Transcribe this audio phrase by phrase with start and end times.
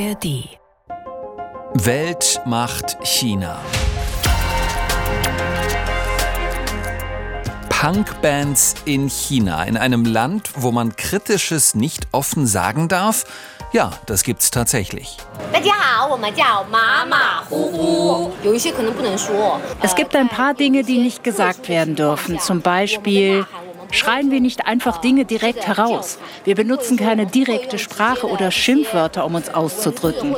[0.00, 0.48] ARD.
[1.74, 3.58] Welt macht China.
[7.68, 13.24] Punkbands in China, in einem Land, wo man Kritisches nicht offen sagen darf?
[13.72, 15.18] Ja, das gibt's tatsächlich.
[19.82, 22.38] Es gibt ein paar Dinge, die nicht gesagt werden dürfen.
[22.38, 23.46] Zum Beispiel
[23.90, 26.18] schreien wir nicht einfach Dinge direkt heraus.
[26.44, 30.36] Wir benutzen keine direkte Sprache oder Schimpfwörter, um uns auszudrücken.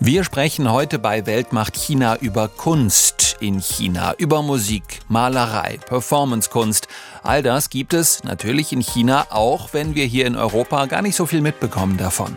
[0.00, 6.88] Wir sprechen heute bei Weltmacht China über Kunst in China, über Musik, Malerei, Performancekunst.
[7.26, 11.16] All das gibt es natürlich in China, auch wenn wir hier in Europa gar nicht
[11.16, 12.36] so viel mitbekommen davon.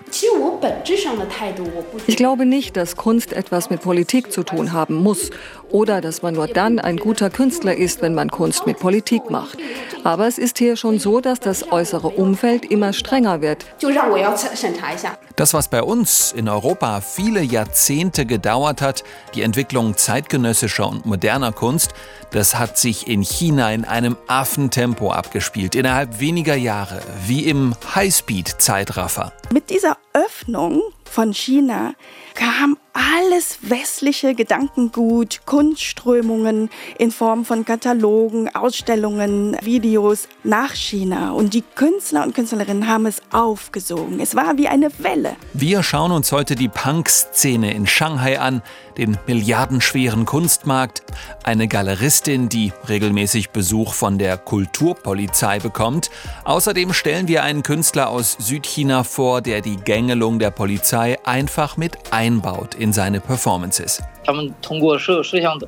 [2.07, 5.29] Ich glaube nicht, dass Kunst etwas mit Politik zu tun haben muss
[5.69, 9.57] oder dass man nur dann ein guter Künstler ist, wenn man Kunst mit Politik macht.
[10.05, 13.65] Aber es ist hier schon so, dass das äußere Umfeld immer strenger wird.
[15.35, 19.03] Das, was bei uns in Europa viele Jahrzehnte gedauert hat,
[19.35, 21.93] die Entwicklung zeitgenössischer und moderner Kunst,
[22.31, 24.76] das hat sich in China in einem Affentempo
[25.11, 29.33] abgespielt, innerhalb weniger Jahre, wie im Highspeed-Zeitraffer.
[29.51, 31.93] Mit dieser Öffnung von China
[32.35, 41.31] kam alles westliche Gedankengut, Kunstströmungen in Form von Katalogen, Ausstellungen, Videos nach China.
[41.31, 44.19] Und die Künstler und Künstlerinnen haben es aufgesogen.
[44.19, 45.35] Es war wie eine Welle.
[45.53, 48.63] Wir schauen uns heute die Punk-Szene in Shanghai an,
[48.97, 51.03] den milliardenschweren Kunstmarkt,
[51.43, 56.09] eine Galeristin, die regelmäßig Besuch von der Kulturpolizei bekommt.
[56.45, 62.11] Außerdem stellen wir einen Künstler aus Südchina vor, der die Gängelung der Polizei einfach mit
[62.11, 64.01] einbaut in seine Performances.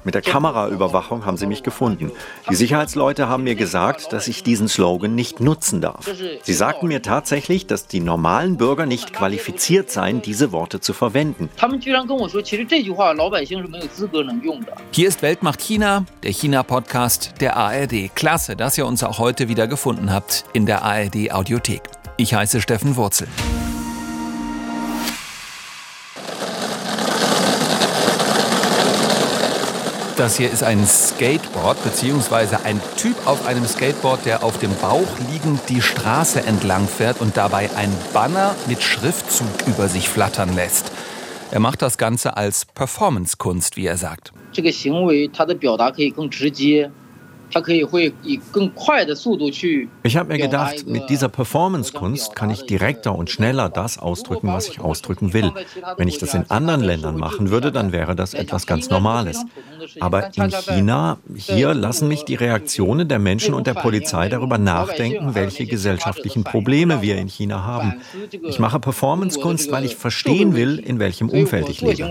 [0.05, 2.11] Mit der Kameraüberwachung haben sie mich gefunden.
[2.49, 6.09] Die Sicherheitsleute haben mir gesagt, dass ich diesen Slogan nicht nutzen darf.
[6.43, 11.49] Sie sagten mir tatsächlich, dass die normalen Bürger nicht qualifiziert seien, diese Worte zu verwenden.
[14.91, 18.15] Hier ist Weltmacht China, der China-Podcast der ARD.
[18.15, 21.81] Klasse, dass ihr uns auch heute wieder gefunden habt in der ARD Audiothek.
[22.15, 23.27] Ich heiße Steffen Wurzel.
[30.19, 35.07] Das hier ist ein Skateboard, beziehungsweise ein Typ auf einem Skateboard, der auf dem Bauch
[35.31, 40.91] liegend die Straße entlang fährt und dabei ein Banner mit Schriftzug über sich flattern lässt.
[41.51, 44.33] Er macht das Ganze als Performancekunst, wie er sagt.
[50.03, 54.67] Ich habe mir gedacht, mit dieser Performance-Kunst kann ich direkter und schneller das ausdrücken, was
[54.67, 55.51] ich ausdrücken will.
[55.97, 59.43] Wenn ich das in anderen Ländern machen würde, dann wäre das etwas ganz Normales.
[59.99, 65.35] Aber in China, hier lassen mich die Reaktionen der Menschen und der Polizei darüber nachdenken,
[65.35, 68.01] welche gesellschaftlichen Probleme wir in China haben.
[68.47, 72.09] Ich mache Performance-Kunst, weil ich verstehen will, in welchem Umfeld ich lebe.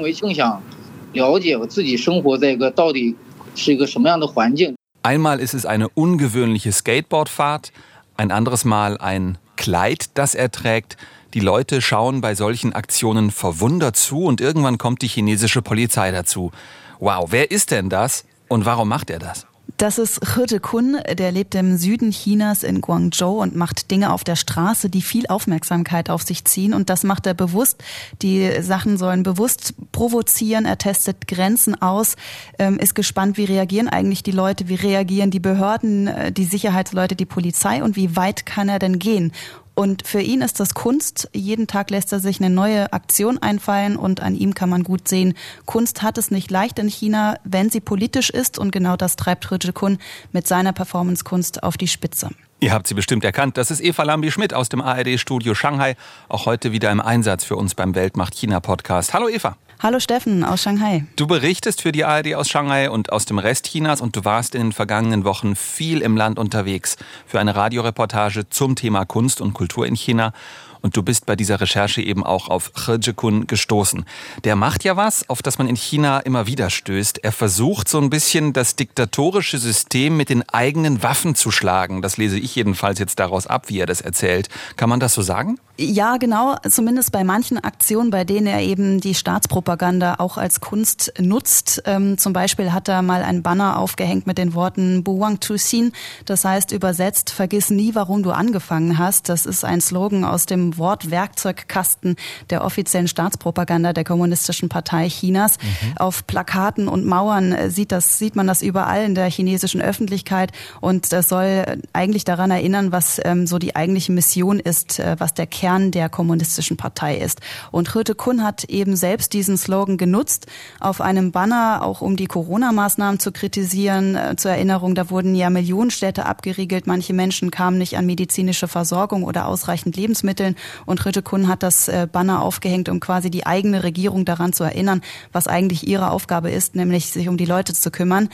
[5.09, 7.73] Einmal ist es eine ungewöhnliche Skateboardfahrt,
[8.19, 10.99] ein anderes Mal ein Kleid, das er trägt.
[11.33, 16.53] Die Leute schauen bei solchen Aktionen verwundert zu und irgendwann kommt die chinesische Polizei dazu.
[17.01, 19.47] Wow, wer ist denn das und warum macht er das?
[19.79, 24.25] Das ist Hirte Kun, der lebt im Süden Chinas in Guangzhou und macht Dinge auf
[24.25, 26.75] der Straße, die viel Aufmerksamkeit auf sich ziehen.
[26.75, 27.81] Und das macht er bewusst.
[28.21, 30.65] Die Sachen sollen bewusst provozieren.
[30.65, 32.17] Er testet Grenzen aus,
[32.59, 37.15] ähm, ist gespannt, wie reagieren eigentlich die Leute, wie reagieren die Behörden, äh, die Sicherheitsleute,
[37.15, 39.31] die Polizei und wie weit kann er denn gehen.
[39.79, 41.31] Und für ihn ist das Kunst.
[41.33, 45.07] Jeden Tag lässt er sich eine neue Aktion einfallen und an ihm kann man gut
[45.07, 45.35] sehen,
[45.67, 49.49] Kunst hat es nicht leicht in China, wenn sie politisch ist und genau das treibt
[49.53, 49.99] Ritchie Kun
[50.33, 52.31] mit seiner Performancekunst auf die Spitze.
[52.61, 53.57] Ihr habt sie bestimmt erkannt.
[53.57, 55.95] Das ist Eva Lambi-Schmidt aus dem ARD-Studio Shanghai.
[56.29, 59.15] Auch heute wieder im Einsatz für uns beim Weltmacht China-Podcast.
[59.15, 59.57] Hallo Eva.
[59.81, 61.05] Hallo Steffen aus Shanghai.
[61.15, 64.57] Du berichtest für die ARD aus Shanghai und aus dem Rest Chinas und du warst
[64.57, 66.97] in den vergangenen Wochen viel im Land unterwegs
[67.29, 70.33] für eine Radioreportage zum Thema Kunst und Kultur in China.
[70.81, 74.05] Und du bist bei dieser Recherche eben auch auf He Kun gestoßen.
[74.45, 77.19] Der macht ja was, auf das man in China immer wieder stößt.
[77.25, 82.03] Er versucht so ein bisschen das diktatorische System mit den eigenen Waffen zu schlagen.
[82.03, 84.49] Das lese ich jedenfalls jetzt daraus ab, wie er das erzählt.
[84.77, 85.59] Kann man das so sagen?
[85.81, 86.57] Ja, genau.
[86.69, 91.83] Zumindest bei manchen Aktionen, bei denen er eben die Staatspropaganda auch als Kunst nutzt.
[91.85, 95.93] Ähm, zum Beispiel hat er mal ein Banner aufgehängt mit den Worten Buwang Tu Xin.
[96.25, 99.29] Das heißt übersetzt, vergiss nie, warum du angefangen hast.
[99.29, 102.17] Das ist ein Slogan aus dem Wortwerkzeugkasten
[102.51, 105.59] der offiziellen Staatspropaganda der Kommunistischen Partei Chinas.
[105.59, 105.99] Mhm.
[105.99, 110.51] Auf Plakaten und Mauern sieht, das, sieht man das überall in der chinesischen Öffentlichkeit.
[110.81, 115.35] Und das soll eigentlich daran erinnern, was ähm, so die eigentliche Mission ist, äh, was
[115.35, 117.41] der Kern Kern der kommunistischen Partei ist.
[117.71, 120.47] Und Hirte Kun hat eben selbst diesen Slogan genutzt
[120.81, 124.17] auf einem Banner, auch um die Corona-Maßnahmen zu kritisieren.
[124.17, 126.87] Äh, zur Erinnerung, da wurden ja Millionenstädte abgeriegelt.
[126.87, 130.57] Manche Menschen kamen nicht an medizinische Versorgung oder ausreichend Lebensmitteln.
[130.87, 134.65] Und Hirte Kun hat das äh, Banner aufgehängt, um quasi die eigene Regierung daran zu
[134.65, 138.31] erinnern, was eigentlich ihre Aufgabe ist, nämlich sich um die Leute zu kümmern.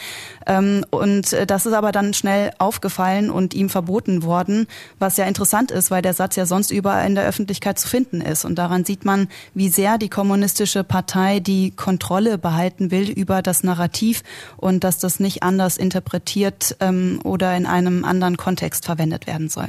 [0.47, 4.69] Ähm, und äh, das ist aber dann schnell aufgefallen und ihm verboten worden,
[5.01, 8.21] was ja interessant ist, weil der Satz ja sonst überall in der Öffentlichkeit zu finden
[8.21, 8.45] ist.
[8.45, 13.65] Und daran sieht man, wie sehr die kommunistische Partei die Kontrolle behalten will über das
[13.65, 14.23] Narrativ
[14.57, 19.69] und dass das nicht anders interpretiert ähm, oder in einem anderen Kontext verwendet werden soll.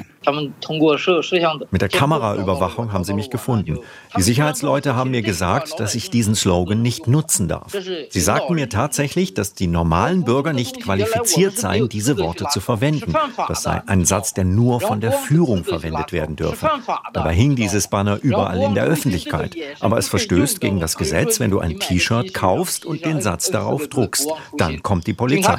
[1.71, 3.79] Mit der Kameraüberwachung haben sie mich gefunden.
[4.17, 7.75] Die Sicherheitsleute haben mir gesagt, dass ich diesen Slogan nicht nutzen darf.
[8.09, 13.13] Sie sagten mir tatsächlich, dass die normalen Bürger nicht qualifiziert seien, diese Worte zu verwenden.
[13.47, 16.69] Das sei ein Satz, der nur von der Führung verwendet werden dürfe.
[17.13, 19.55] Dabei hing dieses Banner überall in der Öffentlichkeit.
[19.79, 23.87] Aber es verstößt gegen das Gesetz, wenn du ein T-Shirt kaufst und den Satz darauf
[23.87, 24.27] druckst.
[24.57, 25.57] Dann kommt die Polizei.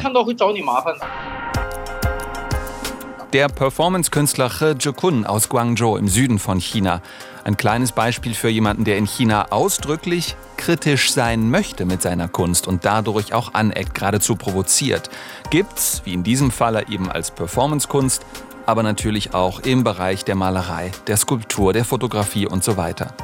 [3.32, 7.02] Der Performance-Künstler He Jikun aus Guangzhou im Süden von China.
[7.44, 12.66] Ein kleines Beispiel für jemanden, der in China ausdrücklich kritisch sein möchte mit seiner Kunst
[12.66, 15.10] und dadurch auch aneckt, geradezu provoziert.
[15.50, 18.24] Gibt's, wie in diesem Falle eben als Performance-Kunst,
[18.66, 23.14] aber natürlich auch im Bereich der Malerei, der Skulptur, der Fotografie und so weiter.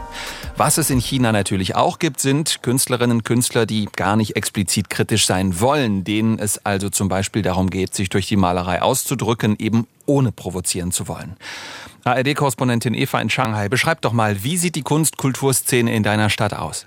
[0.56, 4.88] Was es in China natürlich auch gibt, sind Künstlerinnen und Künstler, die gar nicht explizit
[4.88, 9.56] kritisch sein wollen, denen es also zum Beispiel darum geht, sich durch die Malerei auszudrücken,
[9.58, 11.36] eben ohne provozieren zu wollen.
[12.04, 16.86] ARD-Korrespondentin Eva in Shanghai, beschreib doch mal, wie sieht die Kunst-Kulturszene in deiner Stadt aus?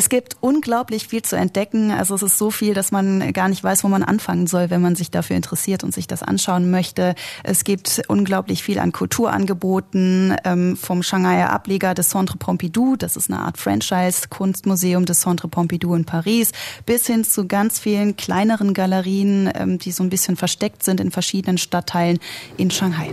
[0.00, 1.90] Es gibt unglaublich viel zu entdecken.
[1.90, 4.80] Also es ist so viel, dass man gar nicht weiß, wo man anfangen soll, wenn
[4.80, 7.14] man sich dafür interessiert und sich das anschauen möchte.
[7.44, 12.96] Es gibt unglaublich viel an Kulturangeboten ähm, vom Shanghaier Ableger des Centre Pompidou.
[12.96, 16.52] Das ist eine Art Franchise-Kunstmuseum des Centre Pompidou in Paris,
[16.86, 21.10] bis hin zu ganz vielen kleineren Galerien, ähm, die so ein bisschen versteckt sind in
[21.10, 22.20] verschiedenen Stadtteilen
[22.56, 23.12] in Shanghai.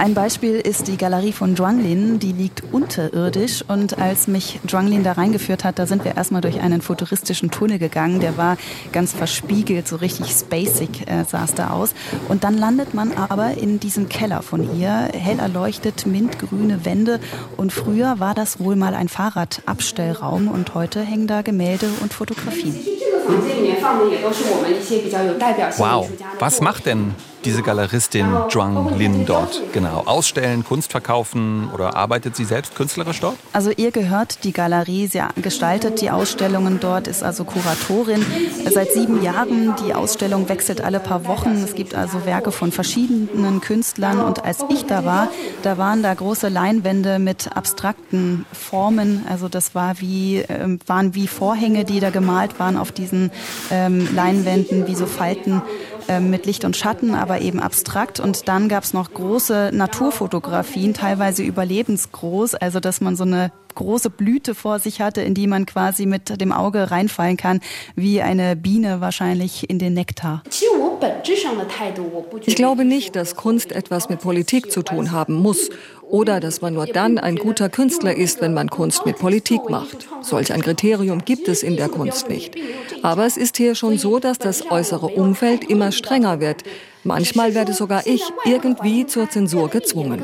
[0.00, 3.62] Ein Beispiel ist die Galerie von Zhuanglin, die liegt unterirdisch.
[3.68, 7.78] Und als mich Zhuanglin da reingeführt hat, da sind wir erstmal durch einen futuristischen Tunnel
[7.78, 8.56] gegangen, der war
[8.92, 11.92] ganz verspiegelt, so richtig spacig äh, sah es da aus.
[12.28, 17.20] Und dann landet man aber in diesem Keller von ihr, hell erleuchtet, mintgrüne Wände.
[17.58, 20.48] Und früher war das wohl mal ein Fahrradabstellraum.
[20.48, 22.74] Und heute hängen da Gemälde und Fotografien.
[25.76, 26.08] Wow,
[26.38, 27.14] was macht denn
[27.44, 30.02] diese Galeristin Zhuang Lin dort genau?
[30.06, 33.36] Ausstellen, Kunst verkaufen oder arbeitet sie selbst künstlerisch dort?
[33.52, 38.24] Also ihr gehört die Galerie, sie gestaltet die Ausstellungen dort, ist also Kuratorin.
[38.70, 41.62] Seit sieben Jahren, die Ausstellung wechselt alle paar Wochen.
[41.64, 45.28] Es gibt also Werke von verschiedenen Künstlern und als ich da war,
[45.62, 49.24] da waren da große Leinwände mit abstrakten Formen.
[49.28, 53.30] Also das war wie, äh, waren wie Vorhänge, die da gemalt waren auf diesen
[53.70, 55.62] ähm, Leinwänden, wie so Falten ähm,
[56.20, 58.20] mit Licht und Schatten, aber eben abstrakt.
[58.20, 64.10] Und dann gab es noch große Naturfotografien, teilweise überlebensgroß, also dass man so eine große
[64.10, 67.60] Blüte vor sich hatte, in die man quasi mit dem Auge reinfallen kann,
[67.94, 70.42] wie eine Biene wahrscheinlich in den Nektar.
[72.46, 75.70] Ich glaube nicht, dass Kunst etwas mit Politik zu tun haben muss
[76.10, 80.08] oder dass man nur dann ein guter Künstler ist, wenn man Kunst mit Politik macht.
[80.22, 82.56] Solch ein Kriterium gibt es in der Kunst nicht.
[83.02, 86.64] Aber es ist hier schon so, dass das äußere Umfeld immer strenger wird.
[87.04, 90.22] Manchmal werde sogar ich irgendwie zur Zensur gezwungen.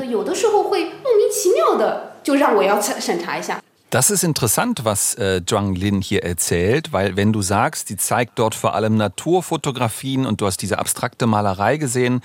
[3.89, 8.37] Das ist interessant, was äh, Zhuang Lin hier erzählt, weil wenn du sagst, die zeigt
[8.37, 12.21] dort vor allem Naturfotografien und du hast diese abstrakte Malerei gesehen,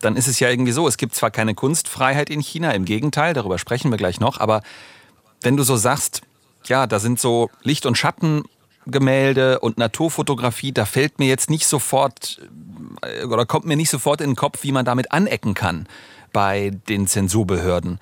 [0.00, 3.34] dann ist es ja irgendwie so, es gibt zwar keine Kunstfreiheit in China, im Gegenteil,
[3.34, 4.62] darüber sprechen wir gleich noch, aber
[5.42, 6.22] wenn du so sagst,
[6.64, 12.40] ja, da sind so Licht- und Schattengemälde und Naturfotografie, da fällt mir jetzt nicht sofort
[13.02, 15.86] äh, oder kommt mir nicht sofort in den Kopf, wie man damit anecken kann
[16.32, 17.98] bei den Zensurbehörden.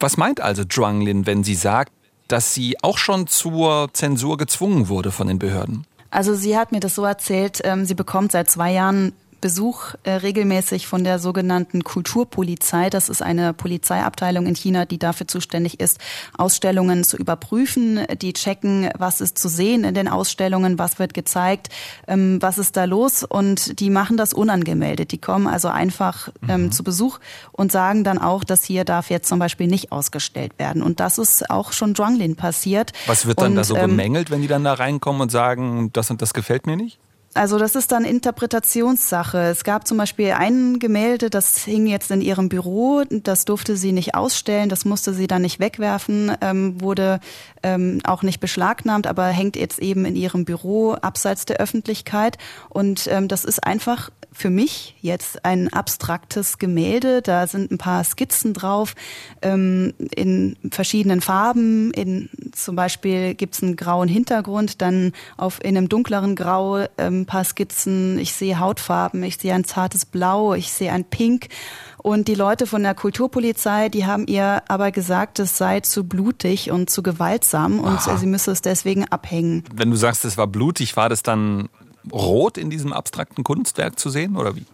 [0.00, 1.92] Was meint also Zhuang Lin, wenn sie sagt,
[2.28, 5.86] dass sie auch schon zur Zensur gezwungen wurde von den Behörden?
[6.10, 10.12] Also sie hat mir das so erzählt, ähm, sie bekommt seit zwei Jahren Besuch äh,
[10.12, 12.90] regelmäßig von der sogenannten Kulturpolizei.
[12.90, 15.98] Das ist eine Polizeiabteilung in China, die dafür zuständig ist,
[16.36, 18.00] Ausstellungen zu überprüfen.
[18.20, 21.68] Die checken, was ist zu sehen in den Ausstellungen, was wird gezeigt,
[22.06, 23.22] ähm, was ist da los.
[23.22, 25.12] Und die machen das unangemeldet.
[25.12, 26.72] Die kommen also einfach ähm, mhm.
[26.72, 27.18] zu Besuch
[27.52, 30.82] und sagen dann auch, dass hier darf jetzt zum Beispiel nicht ausgestellt werden.
[30.82, 32.92] Und das ist auch schon Zhuanglin passiert.
[33.06, 35.90] Was wird dann und, da so ähm, bemängelt, wenn die dann da reinkommen und sagen,
[35.92, 36.98] das und das gefällt mir nicht?
[37.38, 39.38] Also das ist dann Interpretationssache.
[39.38, 43.92] Es gab zum Beispiel ein Gemälde, das hing jetzt in ihrem Büro, das durfte sie
[43.92, 47.20] nicht ausstellen, das musste sie dann nicht wegwerfen, ähm, wurde
[47.68, 52.38] ähm, auch nicht beschlagnahmt, aber hängt jetzt eben in ihrem Büro abseits der Öffentlichkeit.
[52.68, 57.22] Und ähm, das ist einfach für mich jetzt ein abstraktes Gemälde.
[57.22, 58.94] Da sind ein paar Skizzen drauf
[59.42, 61.92] ähm, in verschiedenen Farben.
[61.92, 67.26] In, zum Beispiel gibt's einen grauen Hintergrund, dann auf in einem dunkleren Grau ähm, ein
[67.26, 68.18] paar Skizzen.
[68.18, 71.48] Ich sehe Hautfarben, ich sehe ein zartes Blau, ich sehe ein Pink.
[71.98, 76.70] Und die Leute von der Kulturpolizei, die haben ihr aber gesagt, es sei zu blutig
[76.70, 78.16] und zu gewaltsam und Aha.
[78.16, 79.64] sie müsse es deswegen abhängen.
[79.74, 81.68] Wenn du sagst, es war blutig, war das dann
[82.12, 84.64] rot in diesem abstrakten Kunstwerk zu sehen oder wie?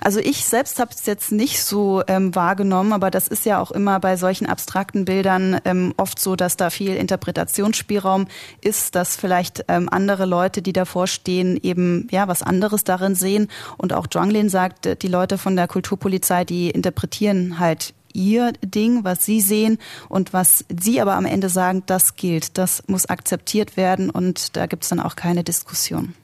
[0.00, 3.70] Also ich selbst habe es jetzt nicht so ähm, wahrgenommen, aber das ist ja auch
[3.70, 8.26] immer bei solchen abstrakten Bildern ähm, oft so, dass da viel Interpretationsspielraum
[8.60, 13.48] ist, dass vielleicht ähm, andere Leute, die davor stehen, eben ja was anderes darin sehen.
[13.76, 19.24] Und auch Zhuanglin sagt, die Leute von der Kulturpolizei, die interpretieren halt ihr Ding, was
[19.24, 19.78] sie sehen
[20.08, 24.66] und was sie aber am Ende sagen, das gilt, das muss akzeptiert werden und da
[24.66, 26.14] gibt es dann auch keine Diskussion.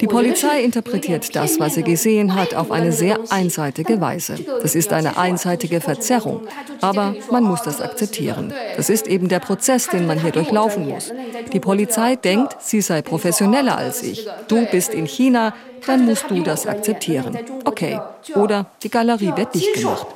[0.00, 4.34] Die Polizei interpretiert das, was sie gesehen hat, auf eine sehr einseitige Weise.
[4.60, 6.46] Das ist eine einseitige Verzerrung.
[6.82, 8.52] Aber man muss das akzeptieren.
[8.76, 11.10] Das ist eben der Prozess, den man hier durchlaufen muss.
[11.50, 14.28] Die Polizei denkt, sie sei professioneller als ich.
[14.48, 15.54] Du bist in China,
[15.86, 17.38] dann musst du das akzeptieren.
[17.64, 17.98] Okay.
[18.34, 20.06] Oder die Galerie wird dicht gemacht.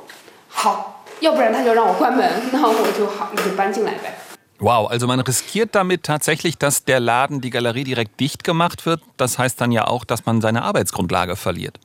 [0.55, 4.26] 好，要不然他就让我关门，那我就好，你就搬进来呗。
[4.60, 9.00] Wow, also man riskiert damit tatsächlich, dass der Laden, die Galerie direkt dicht gemacht wird.
[9.16, 11.78] Das heißt dann ja auch, dass man seine Arbeitsgrundlage verliert.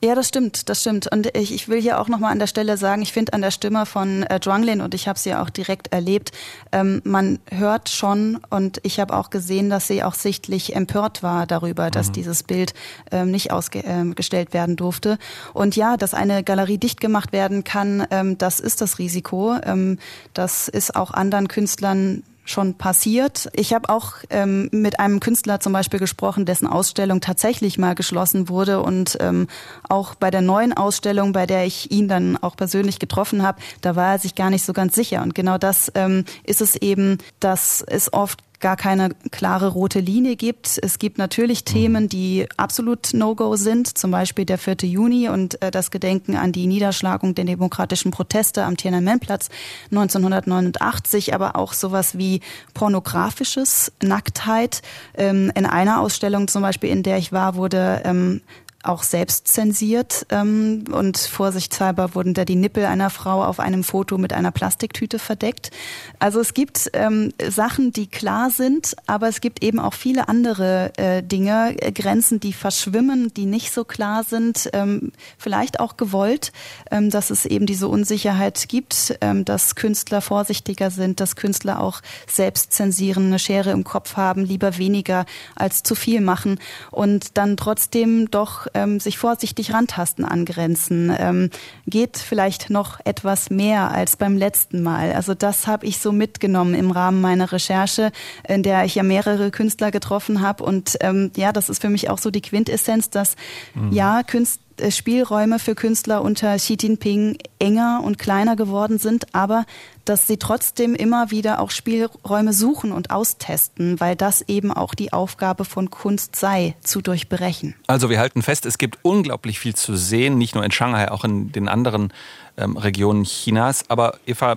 [0.00, 1.10] Ja, das stimmt, das stimmt.
[1.10, 3.50] Und ich, ich will hier auch nochmal an der Stelle sagen, ich finde an der
[3.50, 6.30] Stimme von äh, Drunglin, und ich habe sie ja auch direkt erlebt,
[6.70, 11.46] ähm, man hört schon, und ich habe auch gesehen, dass sie auch sichtlich empört war
[11.46, 12.12] darüber, dass mhm.
[12.12, 12.74] dieses Bild
[13.10, 15.18] ähm, nicht ausgestellt ähm, werden durfte.
[15.52, 19.56] Und ja, dass eine Galerie dicht gemacht werden kann, ähm, das ist das Risiko.
[19.64, 19.98] Ähm,
[20.32, 23.48] das ist auch anderen Künstlern schon passiert.
[23.52, 28.48] Ich habe auch ähm, mit einem Künstler zum Beispiel gesprochen, dessen Ausstellung tatsächlich mal geschlossen
[28.48, 29.48] wurde und ähm,
[29.88, 33.96] auch bei der neuen Ausstellung, bei der ich ihn dann auch persönlich getroffen habe, da
[33.96, 35.22] war er sich gar nicht so ganz sicher.
[35.22, 40.36] Und genau das ähm, ist es eben, dass es oft gar keine klare rote Linie
[40.36, 40.78] gibt.
[40.82, 41.72] Es gibt natürlich mhm.
[41.72, 44.76] Themen, die absolut No-Go sind, zum Beispiel der 4.
[44.82, 49.48] Juni und äh, das Gedenken an die Niederschlagung der demokratischen Proteste am Tiananmenplatz
[49.90, 52.40] 1989, aber auch sowas wie
[52.74, 54.82] pornografisches Nacktheit.
[55.16, 58.40] Ähm, in einer Ausstellung zum Beispiel, in der ich war, wurde ähm,
[58.84, 64.18] auch selbst zensiert ähm, und vorsichtshalber wurden da die Nippel einer Frau auf einem Foto
[64.18, 65.72] mit einer Plastiktüte verdeckt.
[66.20, 70.92] Also es gibt ähm, Sachen, die klar sind, aber es gibt eben auch viele andere
[70.96, 76.52] äh, Dinge, äh, Grenzen, die verschwimmen, die nicht so klar sind, ähm, vielleicht auch gewollt,
[76.92, 82.00] ähm, dass es eben diese Unsicherheit gibt, ähm, dass Künstler vorsichtiger sind, dass Künstler auch
[82.30, 86.60] selbst zensieren, eine Schere im Kopf haben, lieber weniger als zu viel machen
[86.92, 91.14] und dann trotzdem doch ähm, sich vorsichtig rantasten an Grenzen.
[91.18, 91.50] Ähm,
[91.86, 95.12] geht vielleicht noch etwas mehr als beim letzten Mal.
[95.12, 98.12] Also das habe ich so mitgenommen im Rahmen meiner Recherche,
[98.46, 100.64] in der ich ja mehrere Künstler getroffen habe.
[100.64, 103.36] Und ähm, ja, das ist für mich auch so die Quintessenz, dass
[103.74, 103.92] mhm.
[103.92, 109.64] ja, Künstler Spielräume für Künstler unter Xi Jinping enger und kleiner geworden sind, aber
[110.04, 115.12] dass sie trotzdem immer wieder auch Spielräume suchen und austesten, weil das eben auch die
[115.12, 117.74] Aufgabe von Kunst sei, zu durchbrechen.
[117.86, 121.24] Also wir halten fest, es gibt unglaublich viel zu sehen, nicht nur in Shanghai, auch
[121.24, 122.12] in den anderen
[122.56, 123.84] ähm, Regionen Chinas.
[123.88, 124.56] Aber Eva,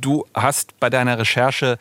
[0.00, 1.78] du hast bei deiner Recherche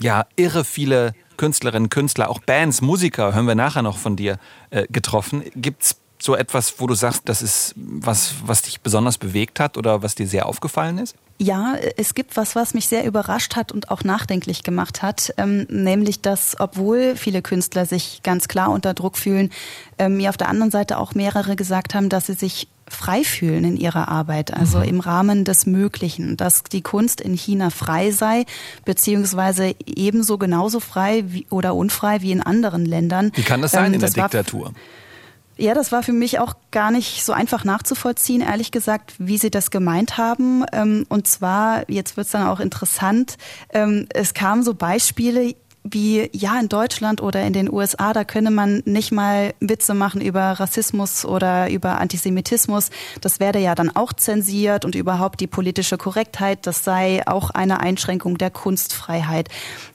[0.00, 4.38] ja irre viele Künstlerinnen, Künstler, auch Bands, Musiker, hören wir nachher noch von dir,
[4.70, 5.42] äh, getroffen.
[5.56, 9.76] Gibt es so etwas, wo du sagst, das ist was, was dich besonders bewegt hat
[9.76, 11.16] oder was dir sehr aufgefallen ist?
[11.38, 15.66] Ja, es gibt was, was mich sehr überrascht hat und auch nachdenklich gemacht hat, ähm,
[15.68, 19.50] nämlich dass, obwohl viele Künstler sich ganz klar unter Druck fühlen,
[19.98, 23.64] ähm, mir auf der anderen Seite auch mehrere gesagt haben, dass sie sich frei fühlen
[23.64, 24.84] in ihrer Arbeit, also mhm.
[24.84, 28.46] im Rahmen des Möglichen, dass die Kunst in China frei sei,
[28.84, 33.32] beziehungsweise ebenso genauso frei wie, oder unfrei wie in anderen Ländern.
[33.34, 34.72] Wie kann das sein ähm, in der Diktatur?
[35.56, 39.50] Ja, das war für mich auch gar nicht so einfach nachzuvollziehen, ehrlich gesagt, wie sie
[39.50, 40.64] das gemeint haben.
[40.72, 43.36] Ähm, und zwar, jetzt wird es dann auch interessant,
[43.72, 45.54] ähm, es kamen so Beispiele,
[45.84, 50.22] wie ja in Deutschland oder in den USA, da könne man nicht mal Witze machen
[50.22, 52.88] über Rassismus oder über Antisemitismus.
[53.20, 57.80] Das werde ja dann auch zensiert und überhaupt die politische Korrektheit, das sei auch eine
[57.80, 59.50] Einschränkung der Kunstfreiheit.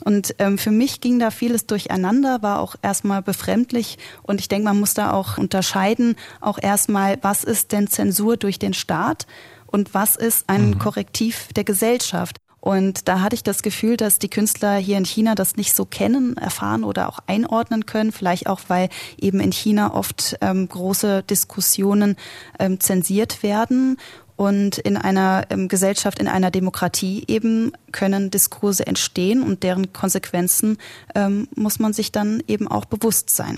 [0.06, 4.66] Und ähm, für mich ging da vieles durcheinander, war auch erstmal befremdlich und ich denke,
[4.66, 9.26] man muss da auch unterscheiden, auch erstmal, was ist denn Zensur durch den Staat?
[9.72, 10.80] und was ist ein mhm.
[10.80, 12.38] Korrektiv der Gesellschaft.
[12.70, 15.86] Und da hatte ich das Gefühl, dass die Künstler hier in China das nicht so
[15.86, 18.12] kennen, erfahren oder auch einordnen können.
[18.12, 22.16] Vielleicht auch, weil eben in China oft ähm, große Diskussionen
[22.60, 23.98] ähm, zensiert werden.
[24.36, 30.78] Und in einer ähm, Gesellschaft, in einer Demokratie eben können Diskurse entstehen und deren Konsequenzen
[31.16, 33.58] ähm, muss man sich dann eben auch bewusst sein.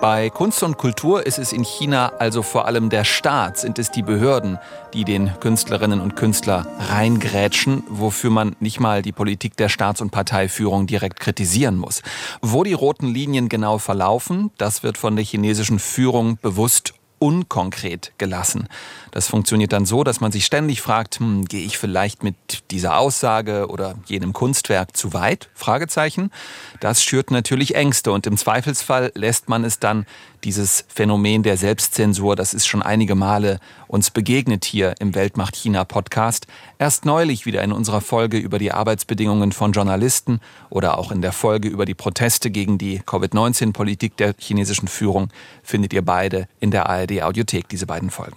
[0.00, 3.90] Bei Kunst und Kultur ist es in China also vor allem der Staat, sind es
[3.90, 4.58] die Behörden,
[4.94, 10.10] die den Künstlerinnen und Künstler reingrätschen, wofür man nicht mal die Politik der Staats- und
[10.10, 12.00] Parteiführung direkt kritisieren muss.
[12.40, 18.66] Wo die roten Linien genau verlaufen, das wird von der chinesischen Führung bewusst unkonkret gelassen.
[19.12, 22.34] Das funktioniert dann so, dass man sich ständig fragt, hm, gehe ich vielleicht mit
[22.70, 25.50] dieser Aussage oder jenem Kunstwerk zu weit?
[25.54, 26.32] Fragezeichen.
[26.80, 30.06] Das schürt natürlich Ängste und im Zweifelsfall lässt man es dann
[30.44, 33.60] dieses Phänomen der Selbstzensur, das ist schon einige Male
[33.90, 36.46] uns begegnet hier im Weltmacht China Podcast.
[36.78, 41.32] Erst neulich wieder in unserer Folge über die Arbeitsbedingungen von Journalisten oder auch in der
[41.32, 45.30] Folge über die Proteste gegen die Covid-19-Politik der chinesischen Führung
[45.64, 48.34] findet ihr beide in der ARD Audiothek, diese beiden Folgen.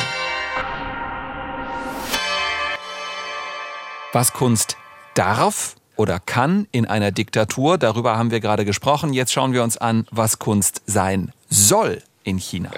[4.11, 4.77] Was Kunst
[5.15, 9.13] darf oder kann in einer Diktatur, darüber haben wir gerade gesprochen.
[9.13, 12.71] Jetzt schauen wir uns an, was Kunst sein soll in China.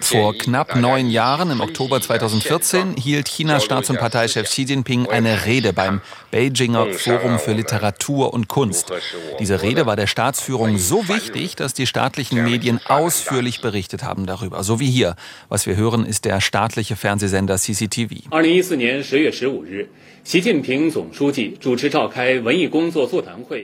[0.00, 5.44] Vor knapp neun Jahren, im Oktober 2014, hielt Chinas Staats- und Parteichef Xi Jinping eine
[5.44, 6.00] Rede beim
[6.30, 8.92] Beijinger Forum für Literatur und Kunst.
[9.38, 14.62] Diese Rede war der Staatsführung so wichtig, dass die staatlichen Medien ausführlich berichtet haben darüber.
[14.64, 15.16] So wie hier.
[15.48, 18.14] Was wir hören, ist der staatliche Fernsehsender CCTV.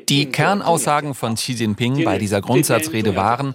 [0.08, 3.45] Die Kernaussagen von Xi Jinping bei dieser Grundsatzrede waren,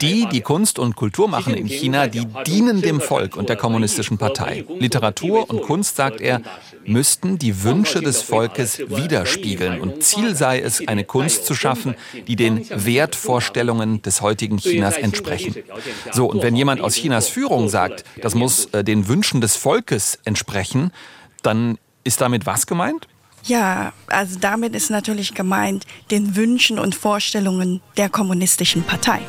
[0.00, 4.18] die, die Kunst und Kultur machen in China, die dienen dem Volk und der kommunistischen
[4.18, 4.64] Partei.
[4.78, 6.40] Literatur und Kunst, sagt er,
[6.86, 9.80] müssten die Wünsche des Volkes widerspiegeln.
[9.80, 11.94] Und Ziel sei es, eine Kunst zu schaffen,
[12.26, 15.56] die den Wertvorstellungen des heutigen Chinas entsprechen.
[16.12, 20.18] So, und wenn jemand aus Chinas Führung sagt, das muss äh, den Wünschen des Volkes
[20.24, 20.92] entsprechen,
[21.42, 23.08] dann ist damit was gemeint?
[23.46, 29.20] Ja, also damit ist natürlich gemeint den Wünschen und Vorstellungen der kommunistischen Partei.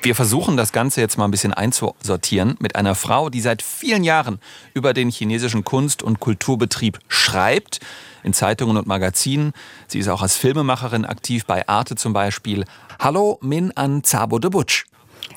[0.00, 4.04] Wir versuchen das Ganze jetzt mal ein bisschen einzusortieren mit einer Frau, die seit vielen
[4.04, 4.38] Jahren
[4.74, 7.80] über den chinesischen Kunst- und Kulturbetrieb schreibt,
[8.22, 9.52] in Zeitungen und Magazinen.
[9.88, 12.64] Sie ist auch als Filmemacherin aktiv, bei Arte zum Beispiel.
[13.00, 14.87] Hallo Min An Zabo de Butch.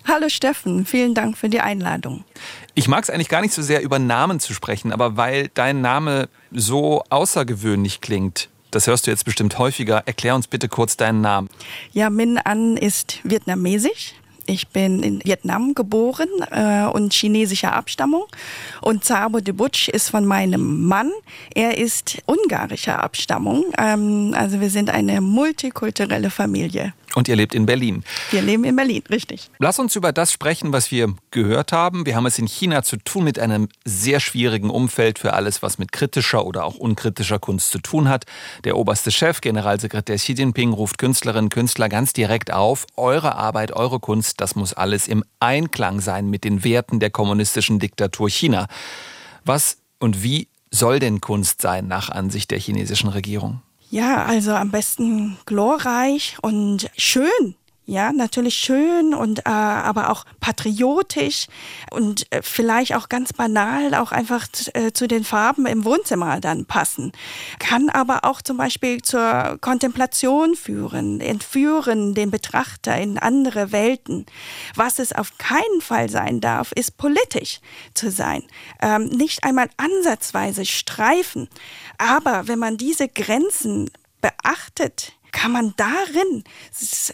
[0.08, 2.24] Hallo Steffen, vielen Dank für die Einladung.
[2.74, 5.82] Ich mag es eigentlich gar nicht so sehr über Namen zu sprechen, aber weil dein
[5.82, 10.04] Name so außergewöhnlich klingt, das hörst du jetzt bestimmt häufiger.
[10.06, 11.50] Erklär uns bitte kurz deinen Namen.
[11.92, 14.14] Ja, Min An ist vietnamesisch.
[14.48, 18.26] Ich bin in Vietnam geboren äh, und chinesischer Abstammung.
[18.82, 21.12] Und Zabo de Butch ist von meinem Mann.
[21.54, 23.66] Er ist ungarischer Abstammung.
[23.78, 26.94] Ähm, also wir sind eine multikulturelle Familie.
[27.16, 28.04] Und ihr lebt in Berlin.
[28.30, 29.50] Wir leben in Berlin, richtig.
[29.60, 32.06] Lass uns über das sprechen, was wir gehört haben.
[32.06, 35.78] Wir haben es in China zu tun mit einem sehr schwierigen Umfeld für alles, was
[35.78, 38.26] mit kritischer oder auch unkritischer Kunst zu tun hat.
[38.64, 43.72] Der oberste Chef, Generalsekretär Xi Jinping, ruft Künstlerinnen und Künstler ganz direkt auf, eure Arbeit,
[43.72, 48.68] eure Kunst, das muss alles im Einklang sein mit den Werten der kommunistischen Diktatur China.
[49.44, 53.62] Was und wie soll denn Kunst sein nach Ansicht der chinesischen Regierung?
[53.92, 57.56] Ja, also am besten glorreich und schön.
[57.92, 61.48] Ja, natürlich schön und äh, aber auch patriotisch
[61.92, 66.64] und äh, vielleicht auch ganz banal auch einfach äh, zu den Farben im Wohnzimmer dann
[66.64, 67.12] passen.
[67.60, 74.26] Kann aber auch zum Beispiel zur Kontemplation führen, entführen den Betrachter in andere Welten.
[74.74, 77.60] Was es auf keinen Fall sein darf, ist politisch
[77.94, 78.44] zu sein.
[78.82, 81.50] Ähm, nicht einmal ansatzweise streifen.
[81.98, 83.90] Aber wenn man diese Grenzen
[84.22, 86.44] beachtet, kann man darin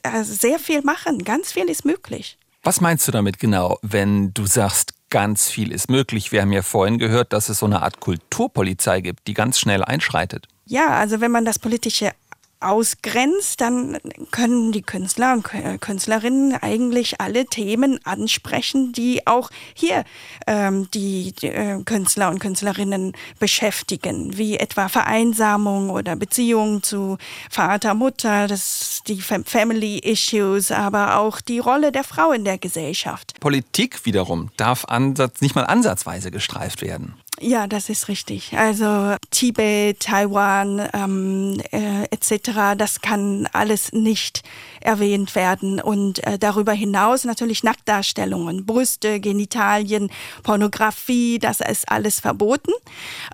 [0.04, 1.24] äh, sehr viel machen.
[1.24, 2.38] Ganz viel ist möglich.
[2.64, 6.32] Was meinst du damit genau, wenn du sagst, ganz viel ist möglich?
[6.32, 9.84] Wir haben ja vorhin gehört, dass es so eine Art Kulturpolizei gibt, die ganz schnell
[9.84, 10.48] einschreitet.
[10.66, 12.12] Ja, also wenn man das politische
[12.60, 13.98] ausgrenzt, dann
[14.32, 15.44] können die Künstler und
[15.82, 20.04] Künstlerinnen eigentlich alle Themen ansprechen, die auch hier
[20.48, 27.18] ähm, die, die äh, Künstler und Künstlerinnen beschäftigen, wie etwa Vereinsamung oder Beziehung zu
[27.50, 33.40] Vater, Mutter, das die Family Issues, aber auch die Rolle der Frau in der Gesellschaft.
[33.40, 37.16] Politik wiederum darf ansatz, nicht mal ansatzweise gestreift werden.
[37.40, 38.58] Ja, das ist richtig.
[38.58, 44.44] Also Tibet, Taiwan ähm, äh, etc., das kann alles nicht
[44.82, 45.80] erwähnt werden.
[45.80, 50.10] Und äh, darüber hinaus natürlich Nacktdarstellungen, Brüste, Genitalien,
[50.44, 52.72] Pornografie, das ist alles verboten.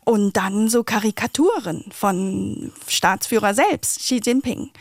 [0.03, 4.71] Und dann so Karikaturen von Staatsführer selbst, Xi Jinping.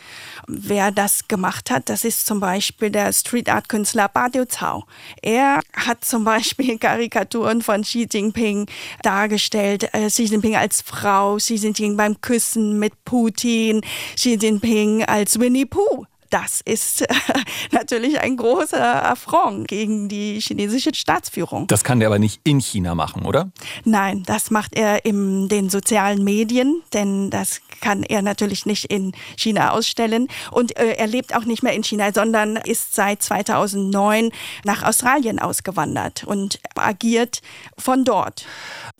[0.48, 4.84] Wer das gemacht hat, das ist zum Beispiel der Street Art Künstler Ba Cao.
[5.20, 8.66] Er hat zum Beispiel Karikaturen von Xi Jinping
[9.02, 9.92] dargestellt.
[9.92, 13.82] Äh, Xi Jinping als Frau, Xi Jinping beim Küssen mit Putin,
[14.16, 17.04] Xi Jinping als Winnie Pooh das ist
[17.72, 21.66] natürlich ein großer Affront gegen die chinesische Staatsführung.
[21.66, 23.50] Das kann der aber nicht in China machen, oder?
[23.84, 29.12] Nein, das macht er in den sozialen Medien, denn das kann er natürlich nicht in
[29.36, 30.28] China ausstellen.
[30.50, 34.30] Und äh, er lebt auch nicht mehr in China, sondern ist seit 2009
[34.64, 37.42] nach Australien ausgewandert und agiert
[37.76, 38.46] von dort.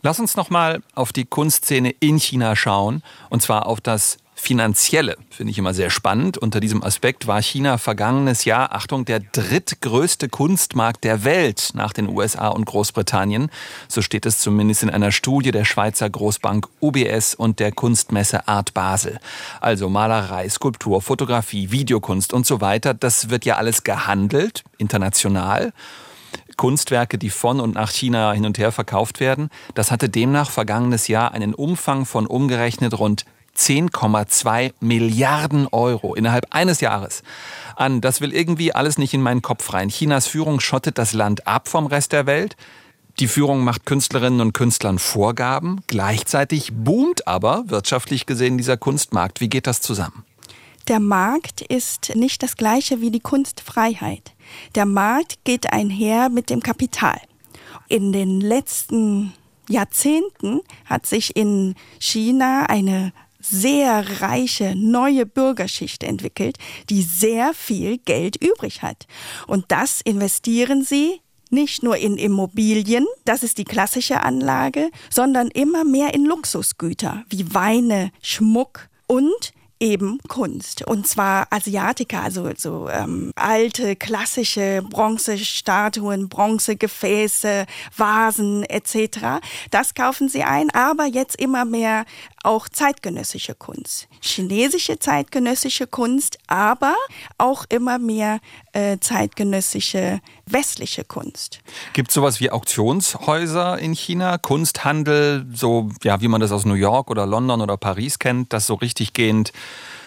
[0.02, 5.18] Lass uns noch mal auf die Kunstszene in China schauen, und zwar auf das Finanzielle
[5.30, 6.36] finde ich immer sehr spannend.
[6.36, 12.08] Unter diesem Aspekt war China vergangenes Jahr, Achtung, der drittgrößte Kunstmarkt der Welt nach den
[12.08, 13.50] USA und Großbritannien.
[13.86, 18.74] So steht es zumindest in einer Studie der Schweizer Großbank UBS und der Kunstmesse Art
[18.74, 19.20] Basel.
[19.60, 22.94] Also Malerei, Skulptur, Fotografie, Videokunst und so weiter.
[22.94, 25.72] Das wird ja alles gehandelt, international.
[26.56, 29.50] Kunstwerke, die von und nach China hin und her verkauft werden.
[29.76, 33.24] Das hatte demnach vergangenes Jahr einen Umfang von umgerechnet rund
[33.62, 37.22] 10,2 Milliarden Euro innerhalb eines Jahres
[37.76, 38.00] an.
[38.00, 39.88] Das will irgendwie alles nicht in meinen Kopf rein.
[39.88, 42.56] Chinas Führung schottet das Land ab vom Rest der Welt.
[43.20, 45.82] Die Führung macht Künstlerinnen und Künstlern Vorgaben.
[45.86, 49.40] Gleichzeitig boomt aber wirtschaftlich gesehen dieser Kunstmarkt.
[49.40, 50.24] Wie geht das zusammen?
[50.88, 54.32] Der Markt ist nicht das gleiche wie die Kunstfreiheit.
[54.74, 57.20] Der Markt geht einher mit dem Kapital.
[57.88, 59.34] In den letzten
[59.68, 66.56] Jahrzehnten hat sich in China eine sehr reiche neue Bürgerschicht entwickelt,
[66.88, 69.06] die sehr viel Geld übrig hat.
[69.46, 75.84] Und das investieren sie nicht nur in Immobilien, das ist die klassische Anlage, sondern immer
[75.84, 79.52] mehr in Luxusgüter wie Weine, Schmuck und
[79.82, 80.86] eben Kunst.
[80.86, 89.42] Und zwar Asiatika, also so ähm, alte, klassische Bronzestatuen, Bronzegefäße, Vasen etc.
[89.72, 92.04] Das kaufen sie ein, aber jetzt immer mehr
[92.42, 94.08] auch zeitgenössische Kunst.
[94.20, 96.94] Chinesische zeitgenössische Kunst, aber
[97.38, 98.40] auch immer mehr
[98.72, 101.60] äh, zeitgenössische westliche Kunst.
[101.92, 106.74] Gibt es sowas wie Auktionshäuser in China, Kunsthandel, so ja, wie man das aus New
[106.74, 109.52] York oder London oder Paris kennt, dass so richtig gehend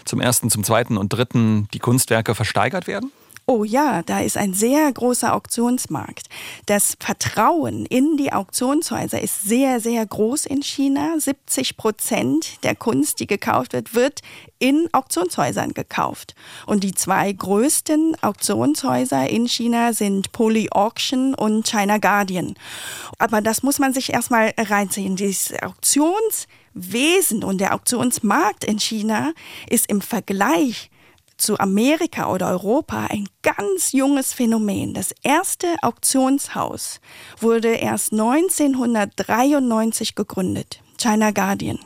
[0.06, 3.12] zum ersten, zum zweiten und dritten die Kunstwerke versteigert werden?
[3.48, 6.30] Oh ja, da ist ein sehr großer Auktionsmarkt.
[6.66, 11.20] Das Vertrauen in die Auktionshäuser ist sehr, sehr groß in China.
[11.20, 14.22] 70 Prozent der Kunst, die gekauft wird, wird
[14.58, 16.34] in Auktionshäusern gekauft.
[16.66, 22.56] Und die zwei größten Auktionshäuser in China sind Poly Auction und China Guardian.
[23.20, 25.18] Aber das muss man sich erstmal reinziehen.
[25.18, 29.34] Dieses Auktionswesen und der Auktionsmarkt in China
[29.70, 30.90] ist im Vergleich
[31.38, 34.94] zu Amerika oder Europa ein ganz junges Phänomen.
[34.94, 37.02] Das erste Auktionshaus
[37.40, 41.80] wurde erst 1993 gegründet, China Guardian.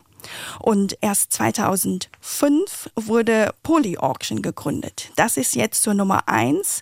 [0.59, 5.11] Und erst 2005 wurde Poly Auction gegründet.
[5.15, 6.81] Das ist jetzt zur Nummer eins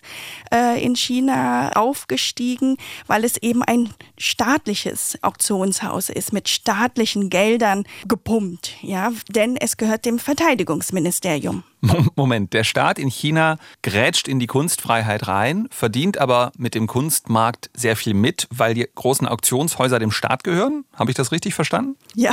[0.52, 8.74] äh, in China aufgestiegen, weil es eben ein staatliches Auktionshaus ist, mit staatlichen Geldern gepumpt.
[8.82, 11.62] Ja, denn es gehört dem Verteidigungsministerium.
[12.16, 17.70] Moment, der Staat in China grätscht in die Kunstfreiheit rein, verdient aber mit dem Kunstmarkt
[17.74, 20.84] sehr viel mit, weil die großen Auktionshäuser dem Staat gehören.
[20.94, 21.96] Habe ich das richtig verstanden?
[22.14, 22.32] Ja.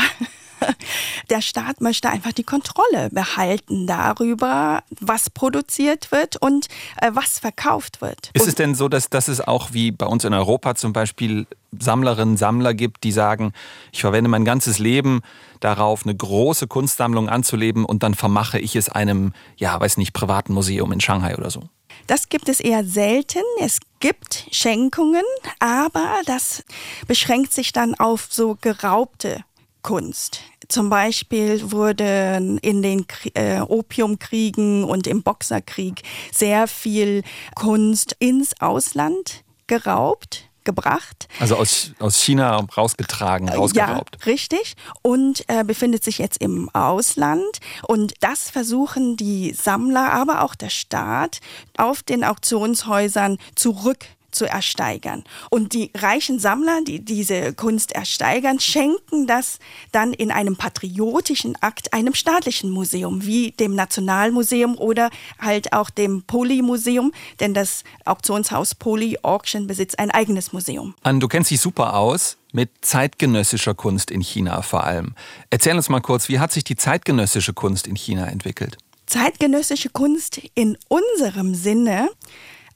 [1.30, 6.68] Der Staat möchte einfach die Kontrolle behalten darüber, was produziert wird und
[7.02, 8.32] äh, was verkauft wird.
[8.34, 11.48] Ist es denn so, dass, dass es auch wie bei uns in Europa zum Beispiel
[11.78, 13.54] Sammlerinnen, Sammler gibt, die sagen,
[13.92, 15.22] ich verwende mein ganzes Leben
[15.60, 20.54] darauf, eine große Kunstsammlung anzuleben und dann vermache ich es einem, ja, weiß nicht, privaten
[20.54, 21.64] Museum in Shanghai oder so?
[22.08, 23.42] Das gibt es eher selten.
[23.60, 25.24] Es gibt Schenkungen,
[25.60, 26.64] aber das
[27.08, 29.44] beschränkt sich dann auf so geraubte
[29.86, 30.42] Kunst.
[30.68, 37.22] Zum Beispiel wurde in den äh, Opiumkriegen und im Boxerkrieg sehr viel
[37.54, 41.28] Kunst ins Ausland geraubt gebracht.
[41.40, 44.18] Also aus, aus China rausgetragen, rausgeraubt.
[44.20, 44.76] Ja, richtig.
[45.04, 47.60] Und äh, befindet sich jetzt im Ausland.
[47.88, 51.42] Und das versuchen die Sammler, aber auch der Staat
[51.78, 55.24] auf den Auktionshäusern zurück zu ersteigern.
[55.50, 59.60] Und die reichen Sammler, die diese Kunst ersteigern, schenken das
[59.92, 66.24] dann in einem patriotischen Akt einem staatlichen Museum, wie dem Nationalmuseum oder halt auch dem
[66.24, 70.94] Poly-Museum, denn das Auktionshaus Poly Auction besitzt ein eigenes Museum.
[71.04, 75.14] An, du kennst dich super aus mit zeitgenössischer Kunst in China vor allem.
[75.50, 78.78] Erzähl uns mal kurz, wie hat sich die zeitgenössische Kunst in China entwickelt?
[79.06, 82.10] Zeitgenössische Kunst in unserem Sinne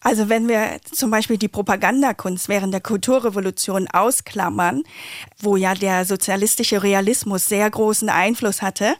[0.02, 4.84] also wenn wir zum Beispiel die Propagandakunst während der Kulturrevolution ausklammern,
[5.42, 8.96] wo ja der sozialistische Realismus sehr großen Einfluss hatte,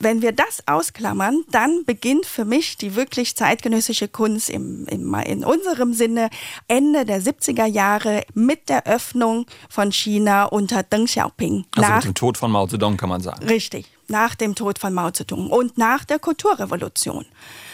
[0.00, 5.44] wenn wir das ausklammern, dann beginnt für mich die wirklich zeitgenössische Kunst im, im, in
[5.44, 6.30] unserem Sinne
[6.68, 11.64] Ende der 70er Jahre mit der Öffnung von China unter Deng Xiaoping.
[11.74, 13.44] Also nach, mit dem Tod von Mao Zedong kann man sagen.
[13.46, 17.26] Richtig, nach dem Tod von Mao Zedong und nach der Kulturrevolution.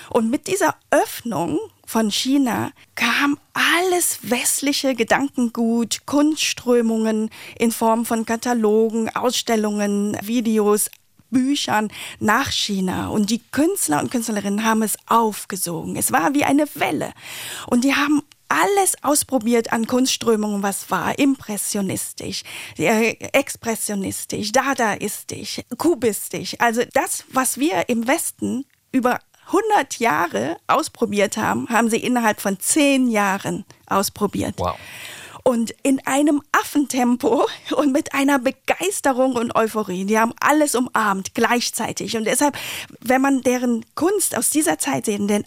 [0.09, 1.59] Und mit dieser Öffnung
[1.91, 10.89] von China kam alles westliche Gedankengut, Kunstströmungen in Form von Katalogen, Ausstellungen, Videos,
[11.31, 11.89] Büchern
[12.21, 15.97] nach China und die Künstler und Künstlerinnen haben es aufgesogen.
[15.97, 17.13] Es war wie eine Welle
[17.67, 22.45] und die haben alles ausprobiert an Kunstströmungen, was war impressionistisch,
[22.79, 26.55] äh, expressionistisch, dadaistisch, kubistisch.
[26.61, 29.19] Also das, was wir im Westen über
[29.53, 34.55] 100 Jahre ausprobiert haben, haben sie innerhalb von 10 Jahren ausprobiert.
[34.59, 34.77] Wow
[35.45, 40.05] und in einem Affentempo und mit einer Begeisterung und Euphorie.
[40.05, 42.17] Die haben alles umarmt gleichzeitig.
[42.17, 42.57] Und deshalb,
[43.01, 45.45] wenn man deren Kunst aus dieser Zeit sieht, den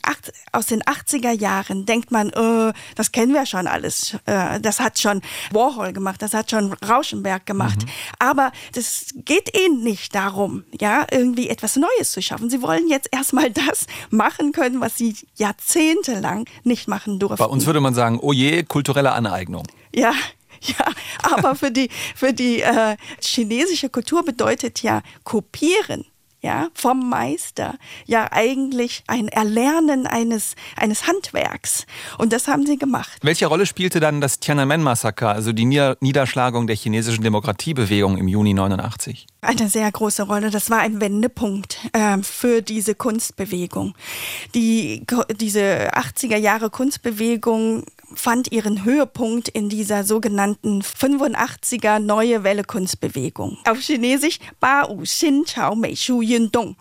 [0.51, 4.15] aus den 80er Jahren, denkt man, äh, das kennen wir schon alles.
[4.25, 7.83] Äh, das hat schon Warhol gemacht, das hat schon Rauschenberg gemacht.
[7.83, 7.89] Mhm.
[8.19, 12.49] Aber das geht ihnen nicht darum, ja, irgendwie etwas Neues zu schaffen.
[12.49, 17.37] Sie wollen jetzt erstmal das machen können, was sie jahrzehntelang nicht machen durften.
[17.37, 19.63] Bei uns würde man sagen, oh je, kulturelle Aneignung.
[19.93, 20.13] Ja,
[20.61, 20.85] ja,
[21.21, 26.05] aber für die, für die äh, chinesische Kultur bedeutet ja kopieren
[26.43, 27.75] ja, vom Meister,
[28.05, 31.85] ja eigentlich ein Erlernen eines, eines Handwerks.
[32.17, 33.17] Und das haben sie gemacht.
[33.21, 39.25] Welche Rolle spielte dann das Tiananmen-Massaker, also die Niederschlagung der chinesischen Demokratiebewegung im Juni 89?
[39.41, 40.51] Eine sehr große Rolle.
[40.51, 43.95] Das war ein Wendepunkt äh, für diese Kunstbewegung.
[44.53, 45.05] Die,
[45.39, 53.57] diese 80er Jahre Kunstbewegung fand ihren Höhepunkt in dieser sogenannten 85er Neue Welle Kunstbewegung.
[53.67, 56.75] Auf Chinesisch Ba Wu Xin Chao Mei Shu Yun Dong.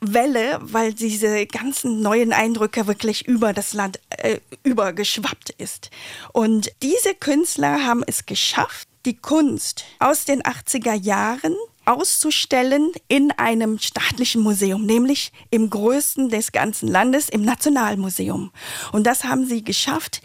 [0.00, 5.90] Welle, weil diese ganzen neuen Eindrücke wirklich über das Land äh, übergeschwappt ist.
[6.32, 13.78] Und diese Künstler haben es geschafft, die Kunst aus den 80er Jahren auszustellen in einem
[13.78, 18.52] staatlichen Museum, nämlich im größten des ganzen Landes, im Nationalmuseum.
[18.92, 20.22] Und das haben sie geschafft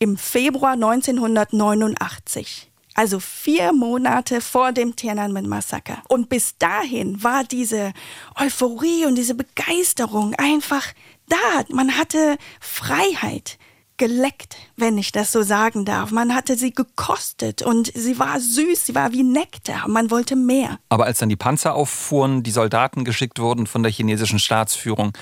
[0.00, 2.72] im Februar 1989.
[2.94, 6.02] Also vier Monate vor dem Tiananmen-Massaker.
[6.08, 7.92] Und bis dahin war diese
[8.34, 10.86] Euphorie und diese Begeisterung einfach
[11.28, 11.36] da.
[11.68, 13.58] Man hatte Freiheit
[13.96, 16.10] geleckt, wenn ich das so sagen darf.
[16.10, 19.86] Man hatte sie gekostet und sie war süß, sie war wie Nektar.
[19.86, 20.78] Man wollte mehr.
[20.88, 25.12] Aber als dann die Panzer auffuhren, die Soldaten geschickt wurden von der chinesischen Staatsführung,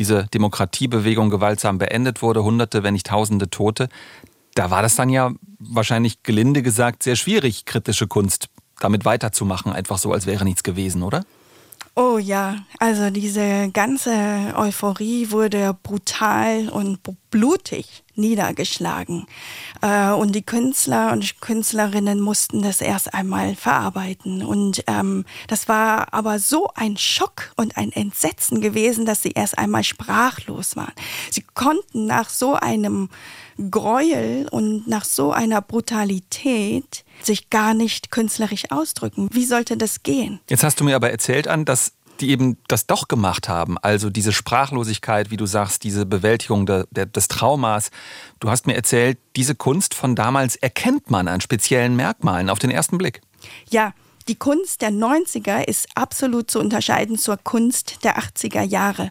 [0.00, 3.90] diese Demokratiebewegung gewaltsam beendet wurde, Hunderte, wenn nicht Tausende Tote,
[4.54, 8.48] da war das dann ja wahrscheinlich gelinde gesagt sehr schwierig, kritische Kunst
[8.80, 11.22] damit weiterzumachen, einfach so, als wäre nichts gewesen, oder?
[11.96, 17.00] Oh ja, also diese ganze Euphorie wurde brutal und
[17.30, 19.26] blutig niedergeschlagen.
[19.82, 24.44] Äh, und die Künstler und Künstlerinnen mussten das erst einmal verarbeiten.
[24.44, 29.58] Und ähm, das war aber so ein Schock und ein Entsetzen gewesen, dass sie erst
[29.58, 30.92] einmal sprachlos waren.
[31.30, 33.08] Sie konnten nach so einem
[33.68, 39.28] Gräuel und nach so einer Brutalität sich gar nicht künstlerisch ausdrücken.
[39.32, 40.40] Wie sollte das gehen?
[40.48, 43.78] Jetzt hast du mir aber erzählt an, dass die eben das doch gemacht haben.
[43.78, 47.90] Also diese Sprachlosigkeit, wie du sagst, diese Bewältigung der, der, des Traumas.
[48.40, 52.70] Du hast mir erzählt, diese Kunst von damals erkennt man an speziellen Merkmalen auf den
[52.70, 53.22] ersten Blick.
[53.70, 53.94] Ja,
[54.28, 59.10] die Kunst der 90er ist absolut zu unterscheiden zur Kunst der 80er Jahre.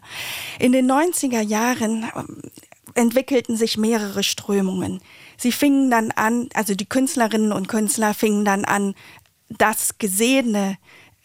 [0.58, 2.42] In den 90er Jahren ähm,
[2.94, 5.00] entwickelten sich mehrere Strömungen.
[5.36, 8.94] Sie fingen dann an, also die Künstlerinnen und Künstler fingen dann an,
[9.48, 10.78] das Gesehene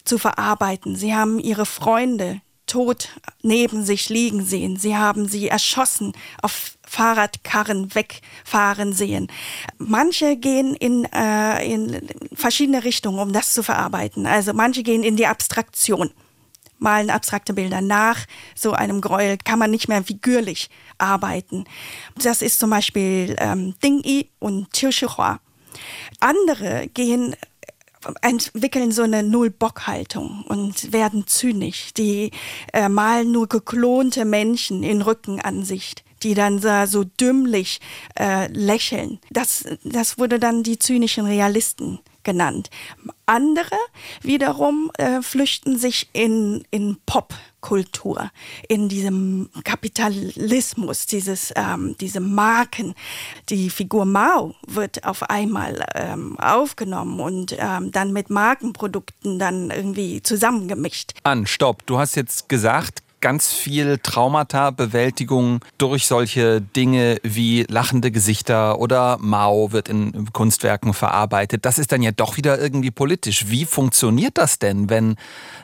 [0.04, 0.96] zu verarbeiten.
[0.96, 3.10] Sie haben ihre Freunde tot
[3.44, 4.78] neben sich liegen sehen.
[4.78, 9.28] Sie haben sie erschossen, auf Fahrradkarren wegfahren sehen.
[9.78, 14.26] Manche gehen in, äh, in verschiedene Richtungen, um das zu verarbeiten.
[14.26, 16.12] Also manche gehen in die Abstraktion
[16.80, 18.26] malen abstrakte Bilder nach.
[18.56, 21.66] So einem Gräuel kann man nicht mehr figürlich arbeiten.
[22.22, 25.40] Das ist zum Beispiel ähm, Ding Yi und Qiu Shihua.
[26.20, 27.36] Andere gehen
[28.22, 31.94] entwickeln so eine Null-Bock-Haltung und werden zynisch.
[31.94, 32.32] Die
[32.72, 37.80] äh, malen nur geklonte Menschen in Rückenansicht die dann so, so dümmlich
[38.18, 39.20] äh, lächeln.
[39.30, 42.70] Das, das wurde dann die zynischen Realisten genannt.
[43.26, 43.78] Andere
[44.22, 48.30] wiederum äh, flüchten sich in, in Popkultur,
[48.68, 52.94] in diesem Kapitalismus, dieses, ähm, diese Marken.
[53.50, 60.22] Die Figur Mao wird auf einmal ähm, aufgenommen und ähm, dann mit Markenprodukten dann irgendwie
[60.22, 61.14] zusammengemischt.
[61.24, 61.86] An, stopp.
[61.86, 69.72] Du hast jetzt gesagt, ganz viel Traumata-Bewältigung durch solche Dinge wie lachende Gesichter oder Mao
[69.72, 71.66] wird in Kunstwerken verarbeitet.
[71.66, 73.46] Das ist dann ja doch wieder irgendwie politisch.
[73.48, 75.16] Wie funktioniert das denn, wenn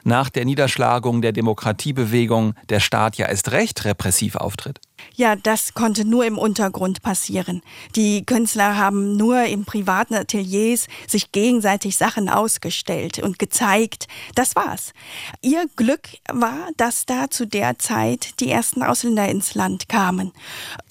[0.04, 4.80] nach der Niederschlagung der Demokratiebewegung der Staat ja erst recht repressiv auftritt?
[5.15, 7.61] Ja, das konnte nur im Untergrund passieren.
[7.95, 14.07] Die Künstler haben nur in privaten Ateliers sich gegenseitig Sachen ausgestellt und gezeigt.
[14.35, 14.93] Das war's.
[15.41, 20.31] Ihr Glück war, dass da zu der Zeit die ersten Ausländer ins Land kamen.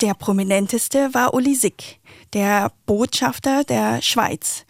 [0.01, 2.01] Der prominenteste war Uli Sick,
[2.33, 4.64] der Botschafter der Schweiz.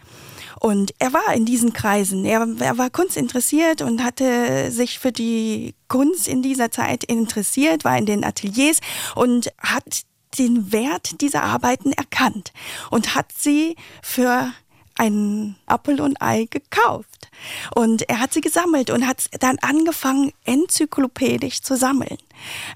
[0.61, 2.23] Und er war in diesen Kreisen.
[2.23, 7.97] Er, er, war kunstinteressiert und hatte sich für die Kunst in dieser Zeit interessiert, war
[7.97, 8.79] in den Ateliers
[9.15, 10.03] und hat
[10.37, 12.53] den Wert dieser Arbeiten erkannt
[12.91, 14.53] und hat sie für
[14.99, 17.31] ein Apfel und Ei gekauft.
[17.73, 22.19] Und er hat sie gesammelt und hat dann angefangen, enzyklopädisch zu sammeln.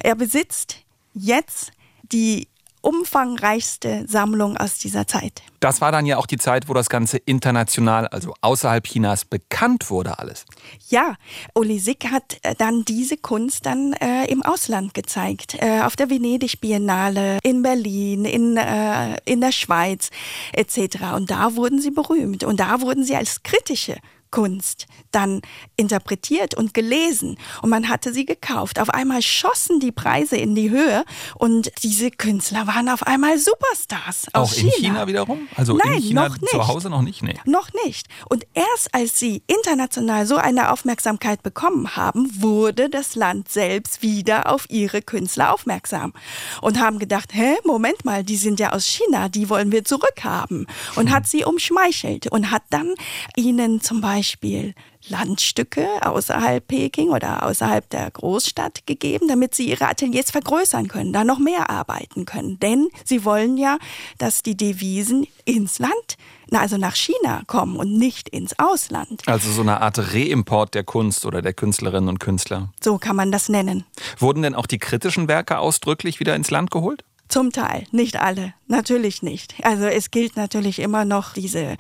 [0.02, 0.78] Er besitzt
[1.14, 1.72] jetzt
[2.02, 2.48] die
[2.86, 5.42] umfangreichste Sammlung aus dieser Zeit.
[5.60, 9.90] Das war dann ja auch die Zeit, wo das Ganze international, also außerhalb Chinas, bekannt
[9.90, 10.46] wurde alles.
[10.90, 11.16] Ja,
[11.56, 15.56] Uli Sick hat äh, dann diese Kunst dann äh, im Ausland gezeigt.
[15.60, 20.12] Äh, auf der Venedig Biennale, in Berlin, in, äh, in der Schweiz
[20.54, 21.16] etc.
[21.16, 22.44] Und da wurden sie berühmt.
[22.44, 23.96] Und da wurden sie als kritische
[24.36, 25.42] Kunst dann
[25.78, 28.80] interpretiert und gelesen und man hatte sie gekauft.
[28.82, 34.26] Auf einmal schossen die Preise in die Höhe und diese Künstler waren auf einmal Superstars.
[34.34, 34.76] Auch in China.
[34.76, 35.48] China wiederum?
[35.56, 36.50] Also Nein, in China noch nicht.
[36.50, 37.24] zu Hause noch nicht?
[37.24, 37.40] Nee.
[37.46, 38.08] Noch nicht.
[38.28, 44.52] Und erst als sie international so eine Aufmerksamkeit bekommen haben, wurde das Land selbst wieder
[44.52, 46.12] auf ihre Künstler aufmerksam
[46.60, 50.68] und haben gedacht, hä, Moment mal, die sind ja aus China, die wollen wir zurückhaben
[50.98, 51.16] und hm.
[51.16, 52.96] hat sie umschmeichelt und hat dann
[53.38, 54.74] ihnen zum Beispiel Beispiel
[55.08, 61.24] Landstücke außerhalb Peking oder außerhalb der Großstadt gegeben, damit sie ihre Ateliers vergrößern können, da
[61.24, 62.60] noch mehr arbeiten können.
[62.60, 63.78] Denn sie wollen ja,
[64.18, 66.18] dass die Devisen ins Land,
[66.50, 69.22] also nach China kommen und nicht ins Ausland.
[69.28, 72.70] Also so eine Art Reimport der Kunst oder der Künstlerinnen und Künstler.
[72.84, 73.84] So kann man das nennen.
[74.18, 77.04] Wurden denn auch die kritischen Werke ausdrücklich wieder ins Land geholt?
[77.36, 79.56] Zum Teil, nicht alle, natürlich nicht.
[79.62, 81.76] Also es gilt natürlich immer noch diese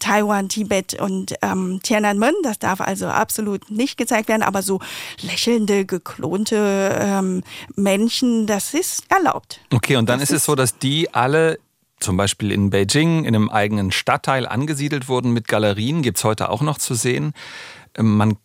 [0.00, 2.34] Taiwan, Tibet und ähm, Tiananmen.
[2.42, 4.42] Das darf also absolut nicht gezeigt werden.
[4.42, 4.80] Aber so
[5.20, 7.44] lächelnde, geklonte ähm,
[7.76, 9.60] Menschen, das ist erlaubt.
[9.72, 11.60] Okay, und dann das ist es so, dass die alle
[12.00, 16.62] zum Beispiel in Beijing in einem eigenen Stadtteil angesiedelt wurden mit Galerien, gibt's heute auch
[16.62, 17.34] noch zu sehen.
[17.96, 18.36] Ähm, man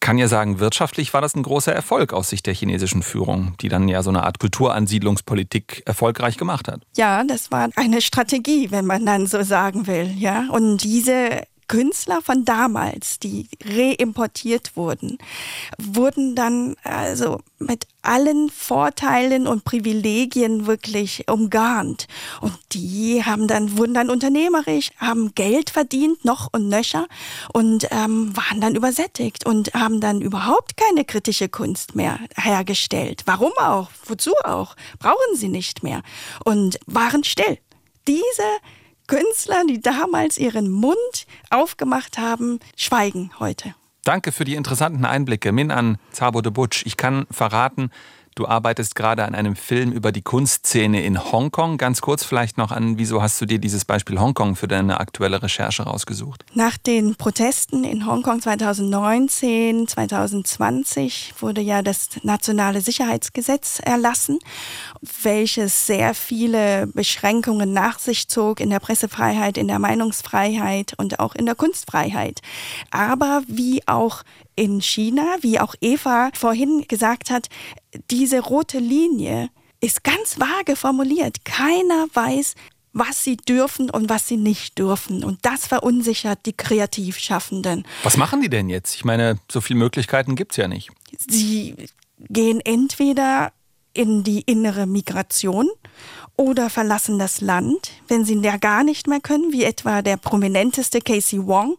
[0.00, 3.68] kann ja sagen, wirtschaftlich war das ein großer Erfolg aus Sicht der chinesischen Führung, die
[3.68, 6.82] dann ja so eine Art Kulturansiedlungspolitik erfolgreich gemacht hat.
[6.96, 10.46] Ja, das war eine Strategie, wenn man dann so sagen will, ja.
[10.50, 11.42] Und diese
[11.74, 15.18] Künstler von damals, die reimportiert wurden,
[15.82, 22.06] wurden dann also mit allen Vorteilen und Privilegien wirklich umgarnt.
[22.40, 27.08] Und die haben dann, wurden dann unternehmerisch, haben Geld verdient, noch und nöcher,
[27.52, 33.22] und ähm, waren dann übersättigt und haben dann überhaupt keine kritische Kunst mehr hergestellt.
[33.26, 33.90] Warum auch?
[34.06, 34.76] Wozu auch?
[35.00, 36.02] Brauchen sie nicht mehr.
[36.44, 37.58] Und waren still.
[38.06, 38.42] Diese
[39.06, 43.74] Künstler, die damals ihren Mund aufgemacht haben, schweigen heute.
[44.04, 45.52] Danke für die interessanten Einblicke.
[45.52, 46.84] Min an Zabo de Butsch.
[46.84, 47.90] Ich kann verraten,
[48.34, 51.78] Du arbeitest gerade an einem Film über die Kunstszene in Hongkong.
[51.78, 55.40] Ganz kurz vielleicht noch an, wieso hast du dir dieses Beispiel Hongkong für deine aktuelle
[55.40, 56.44] Recherche rausgesucht?
[56.52, 64.40] Nach den Protesten in Hongkong 2019, 2020 wurde ja das nationale Sicherheitsgesetz erlassen,
[65.22, 71.36] welches sehr viele Beschränkungen nach sich zog in der Pressefreiheit, in der Meinungsfreiheit und auch
[71.36, 72.40] in der Kunstfreiheit.
[72.90, 74.24] Aber wie auch
[74.56, 77.48] in China, wie auch Eva vorhin gesagt hat,
[78.10, 81.44] diese rote Linie ist ganz vage formuliert.
[81.44, 82.54] Keiner weiß,
[82.92, 85.24] was sie dürfen und was sie nicht dürfen.
[85.24, 87.84] Und das verunsichert die Kreativschaffenden.
[88.04, 88.94] Was machen die denn jetzt?
[88.94, 90.90] Ich meine, so viele Möglichkeiten gibt es ja nicht.
[91.28, 91.74] Sie
[92.18, 93.52] gehen entweder
[93.92, 95.68] in die innere Migration
[96.36, 101.00] oder verlassen das Land, wenn sie ja gar nicht mehr können, wie etwa der prominenteste
[101.00, 101.76] Casey Wong,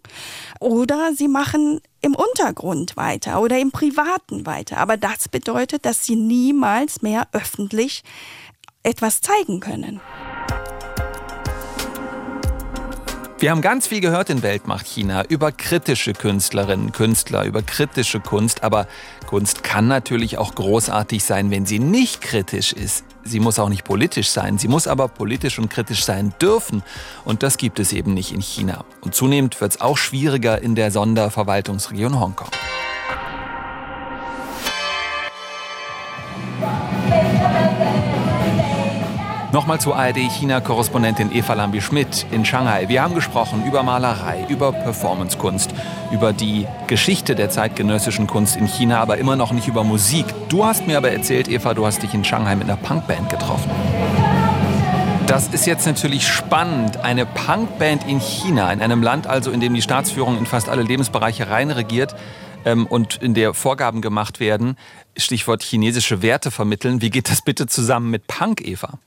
[0.60, 4.78] oder sie machen im Untergrund weiter oder im Privaten weiter.
[4.78, 8.04] Aber das bedeutet, dass sie niemals mehr öffentlich
[8.84, 10.00] etwas zeigen können.
[13.38, 18.64] Wir haben ganz viel gehört in Weltmacht China über kritische Künstlerinnen, Künstler, über kritische Kunst,
[18.64, 18.88] aber
[19.28, 23.04] Kunst kann natürlich auch großartig sein, wenn sie nicht kritisch ist.
[23.28, 26.84] Sie muss auch nicht politisch sein, sie muss aber politisch und kritisch sein dürfen.
[27.26, 28.86] Und das gibt es eben nicht in China.
[29.02, 32.52] Und zunehmend wird es auch schwieriger in der Sonderverwaltungsregion Hongkong.
[39.56, 42.90] Nochmal zur ARD-China-Korrespondentin Eva Lambi-Schmidt in Shanghai.
[42.90, 45.74] Wir haben gesprochen über Malerei, über Performancekunst,
[46.12, 50.26] über die Geschichte der zeitgenössischen Kunst in China, aber immer noch nicht über Musik.
[50.50, 53.72] Du hast mir aber erzählt, Eva, du hast dich in Shanghai mit einer Punkband getroffen.
[55.26, 56.98] Das ist jetzt natürlich spannend.
[56.98, 60.84] Eine Punkband in China, in einem Land also, in dem die Staatsführung in fast alle
[60.84, 62.14] Lebensbereiche reinregiert
[62.66, 64.76] ähm, und in der Vorgaben gemacht werden.
[65.16, 67.02] Stichwort chinesische Werte vermitteln.
[67.02, 69.00] Wie geht das bitte zusammen mit Punk, Eva?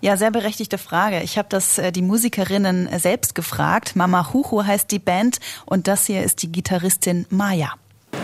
[0.00, 1.22] Ja, sehr berechtigte Frage.
[1.22, 3.96] Ich habe das äh, die Musikerinnen äh, selbst gefragt.
[3.96, 7.74] Mama Huhu heißt die Band und das hier ist die Gitarristin Maya.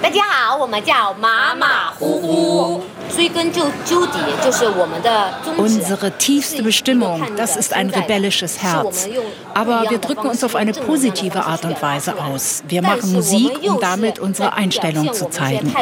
[0.01, 2.83] 大家好，我们叫马马虎虎。
[3.15, 5.79] 追根究究底，就是我们的宗旨。
[5.79, 9.07] Unsere tiefste Bestimmung, das ist ein rebellisches Herz.
[9.55, 12.63] Aber wir drücken uns auf eine positive Art und Weise aus.
[12.67, 15.73] Wir machen Musik, um damit unsere Einstellung zu zeigen.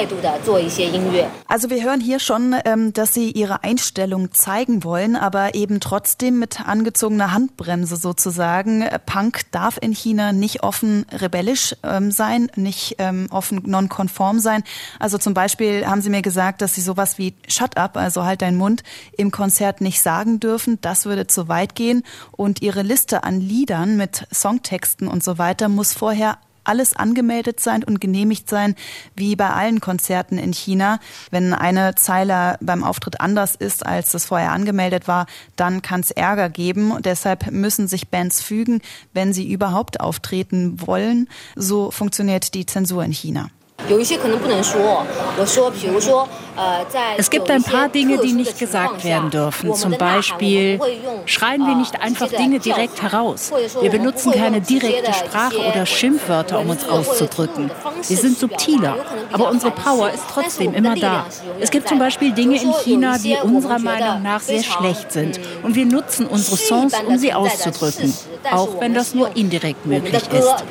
[1.47, 6.39] Also wir hören hier schon, ähm, dass Sie Ihre Einstellung zeigen wollen, aber eben trotzdem
[6.39, 8.87] mit angezogener Handbremse sozusagen.
[9.07, 14.64] Punk darf in China nicht offen rebellisch ähm, sein, nicht ähm, offen non-konform konform sein.
[14.98, 18.42] Also zum Beispiel haben Sie mir gesagt, dass Sie sowas wie Shut up, also halt
[18.42, 18.82] deinen Mund,
[19.16, 20.78] im Konzert nicht sagen dürfen.
[20.80, 22.02] Das würde zu weit gehen.
[22.32, 27.82] Und Ihre Liste an Liedern mit Songtexten und so weiter muss vorher alles angemeldet sein
[27.82, 28.74] und genehmigt sein,
[29.16, 31.00] wie bei allen Konzerten in China.
[31.30, 36.10] Wenn eine Zeile beim Auftritt anders ist, als es vorher angemeldet war, dann kann es
[36.10, 36.92] Ärger geben.
[37.02, 38.82] Deshalb müssen sich Bands fügen,
[39.14, 41.28] wenn sie überhaupt auftreten wollen.
[41.56, 43.48] So funktioniert die Zensur in China.
[47.16, 49.74] Es gibt ein paar Dinge, die nicht gesagt werden dürfen.
[49.74, 50.80] Zum Beispiel
[51.26, 53.52] schreien wir nicht einfach Dinge direkt heraus.
[53.80, 57.70] Wir benutzen keine direkte Sprache oder Schimpfwörter, um uns auszudrücken.
[58.06, 58.96] Wir sind subtiler,
[59.32, 61.26] aber unsere Power ist trotzdem immer da.
[61.60, 65.40] Es gibt zum Beispiel Dinge in China, die unserer Meinung nach sehr schlecht sind.
[65.62, 68.14] Und wir nutzen unsere Songs, um sie auszudrücken,
[68.50, 70.64] auch wenn das nur indirekt möglich ist.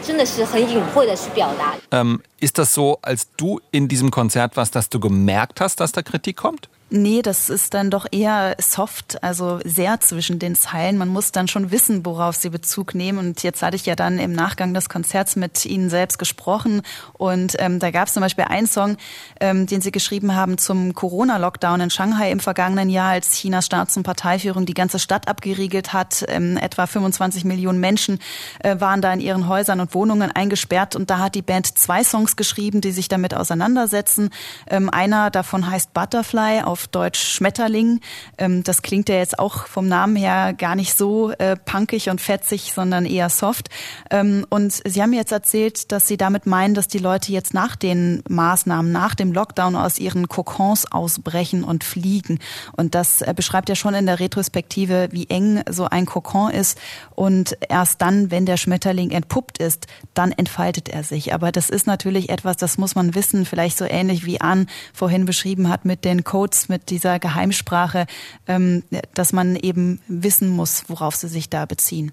[1.91, 5.91] Ähm, ist das so, als du in diesem Konzert warst, dass du gemerkt hast, dass
[5.91, 6.69] da Kritik kommt?
[6.91, 10.97] Nee, das ist dann doch eher soft, also sehr zwischen den Zeilen.
[10.97, 13.19] Man muss dann schon wissen, worauf sie Bezug nehmen.
[13.19, 16.81] Und jetzt hatte ich ja dann im Nachgang des Konzerts mit ihnen selbst gesprochen.
[17.13, 18.97] Und ähm, da gab es zum Beispiel einen Song,
[19.39, 23.95] ähm, den sie geschrieben haben zum Corona-Lockdown in Shanghai im vergangenen Jahr, als Chinas Staats-
[23.95, 26.25] und Parteiführung die ganze Stadt abgeriegelt hat.
[26.27, 28.17] Ähm, etwa 25 Millionen Menschen
[28.63, 30.95] äh, waren da in ihren Häusern und Wohnungen eingesperrt.
[30.95, 34.31] Und da hat die Band zwei Songs geschrieben, die sich damit auseinandersetzen.
[34.67, 37.99] Ähm, einer davon heißt Butterfly auf auf Deutsch Schmetterling.
[38.37, 42.21] Ähm, das klingt ja jetzt auch vom Namen her gar nicht so äh, punkig und
[42.21, 43.67] fetzig, sondern eher soft.
[44.09, 47.75] Ähm, und Sie haben jetzt erzählt, dass Sie damit meinen, dass die Leute jetzt nach
[47.75, 52.39] den Maßnahmen, nach dem Lockdown aus ihren Kokons ausbrechen und fliegen.
[52.77, 56.77] Und das äh, beschreibt ja schon in der Retrospektive, wie eng so ein Kokon ist.
[57.13, 61.33] Und erst dann, wenn der Schmetterling entpuppt ist, dann entfaltet er sich.
[61.33, 65.25] Aber das ist natürlich etwas, das muss man wissen, vielleicht so ähnlich wie Anne vorhin
[65.25, 68.05] beschrieben hat mit den Codes mit dieser Geheimsprache,
[68.47, 72.11] ähm, dass man eben wissen muss, worauf sie sich da beziehen.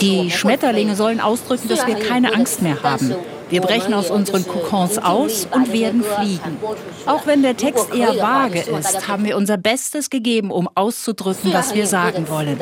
[0.00, 3.14] Die Schmetterlinge sollen ausdrücken, dass wir keine Angst mehr haben.
[3.52, 6.56] Wir brechen aus unseren Kokons aus und werden fliegen.
[7.04, 11.74] Auch wenn der Text eher vage ist, haben wir unser Bestes gegeben, um auszudrücken, was
[11.74, 12.58] wir sagen wollen.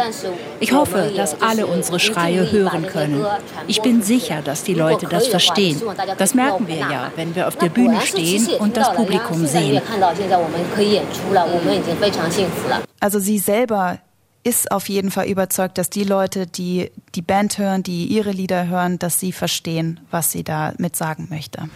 [0.58, 3.24] Ich hoffe, dass alle unsere Schreie hören können.
[3.68, 5.80] Ich bin sicher, dass die Leute das verstehen.
[6.18, 9.80] Das merken wir ja, wenn wir auf der Bühne stehen und das Publikum sehen.
[12.98, 13.98] Also sie selber
[14.42, 18.68] ist auf jeden Fall überzeugt, dass die Leute, die die Band hören, die ihre Lieder
[18.68, 21.68] hören, dass sie verstehen, was sie damit sagen möchte.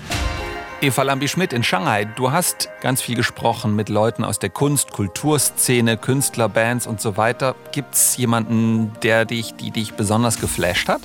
[0.81, 5.97] Eva Lambi-Schmidt in Shanghai, du hast ganz viel gesprochen mit Leuten aus der Kunst-, Kulturszene,
[5.97, 7.55] Künstler, Bands und so weiter.
[7.73, 11.01] Gibt es jemanden, der dich, die dich besonders geflasht hat?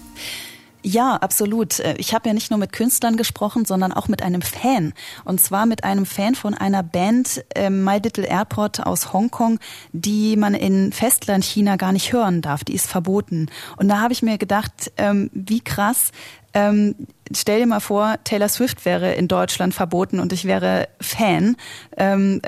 [0.82, 1.80] Ja, absolut.
[1.80, 4.94] Äh, ich habe ja nicht nur mit Künstlern gesprochen, sondern auch mit einem Fan.
[5.26, 9.60] Und zwar mit einem Fan von einer Band äh, My Little Airport aus Hongkong,
[9.92, 12.64] die man in Festland China gar nicht hören darf.
[12.64, 13.48] Die ist verboten.
[13.78, 16.12] Und da habe ich mir gedacht, ähm, wie krass.
[16.54, 16.96] Ähm,
[17.36, 21.58] stell dir mal vor, Taylor Swift wäre in Deutschland verboten und ich wäre Fan.
[21.98, 22.42] Ähm,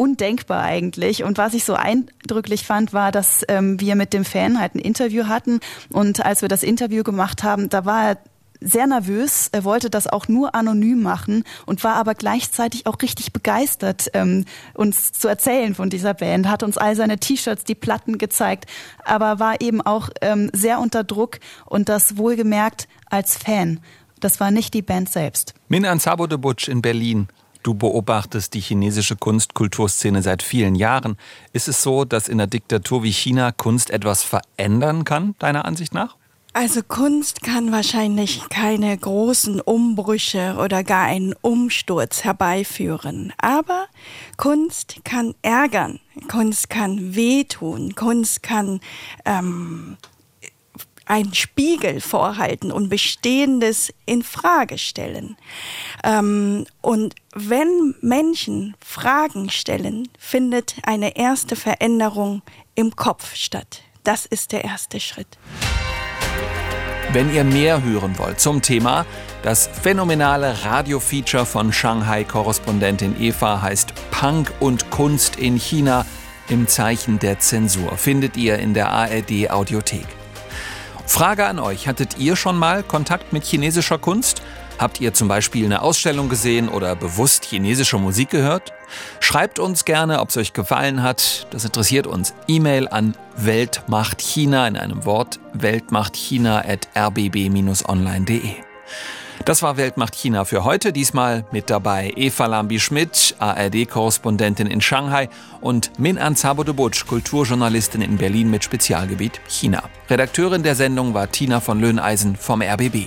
[0.00, 1.24] undenkbar eigentlich.
[1.24, 4.78] Und was ich so eindrücklich fand, war, dass ähm, wir mit dem Fan halt ein
[4.78, 5.60] Interview hatten.
[5.90, 8.18] Und als wir das Interview gemacht haben, da war er
[8.62, 9.50] sehr nervös.
[9.52, 14.46] Er wollte das auch nur anonym machen und war aber gleichzeitig auch richtig begeistert, ähm,
[14.72, 16.48] uns zu erzählen von dieser Band.
[16.48, 18.64] Hat uns all seine T-Shirts, die Platten gezeigt,
[19.04, 23.80] aber war eben auch ähm, sehr unter Druck und das wohlgemerkt als Fan.
[24.18, 25.52] Das war nicht die Band selbst.
[25.68, 27.28] Min Ansabo de Butch in Berlin
[27.62, 31.16] Du beobachtest die chinesische Kunst-Kulturszene seit vielen Jahren.
[31.52, 35.92] Ist es so, dass in einer Diktatur wie China Kunst etwas verändern kann, deiner Ansicht
[35.92, 36.16] nach?
[36.52, 43.32] Also Kunst kann wahrscheinlich keine großen Umbrüche oder gar einen Umsturz herbeiführen.
[43.38, 43.86] Aber
[44.36, 48.80] Kunst kann ärgern, Kunst kann wehtun, Kunst kann
[49.24, 49.96] ähm,
[51.10, 55.36] einen Spiegel vorhalten und Bestehendes in Frage stellen.
[56.04, 62.42] Ähm, und wenn Menschen Fragen stellen, findet eine erste Veränderung
[62.76, 63.82] im Kopf statt.
[64.04, 65.36] Das ist der erste Schritt.
[67.12, 69.04] Wenn ihr mehr hören wollt zum Thema,
[69.42, 76.06] das phänomenale Radio-Feature von Shanghai-Korrespondentin Eva heißt Punk und Kunst in China
[76.48, 80.19] im Zeichen der Zensur, findet ihr in der ARD Audiothek.
[81.10, 84.42] Frage an euch, hattet ihr schon mal Kontakt mit chinesischer Kunst?
[84.78, 88.72] Habt ihr zum Beispiel eine Ausstellung gesehen oder bewusst chinesische Musik gehört?
[89.18, 91.48] Schreibt uns gerne, ob es euch gefallen hat.
[91.50, 92.32] Das interessiert uns.
[92.46, 98.54] E-Mail an Weltmachtchina in einem Wort weltmachtchina at rbb-online.de.
[99.46, 100.92] Das war Weltmacht China für heute.
[100.92, 105.30] Diesmal mit dabei Eva Lambi-Schmidt, ARD-Korrespondentin in Shanghai
[105.62, 109.82] und Min Ansabo de Butsch, Kulturjournalistin in Berlin mit Spezialgebiet China.
[110.10, 113.06] Redakteurin der Sendung war Tina von Löhneisen vom RBB.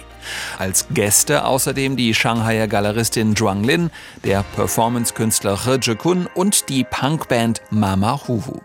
[0.57, 3.91] Als Gäste außerdem die Shanghaier Galeristin Zhuang Lin,
[4.23, 8.59] der Performance-Künstler He Jekun und die Punkband Mama Huhu.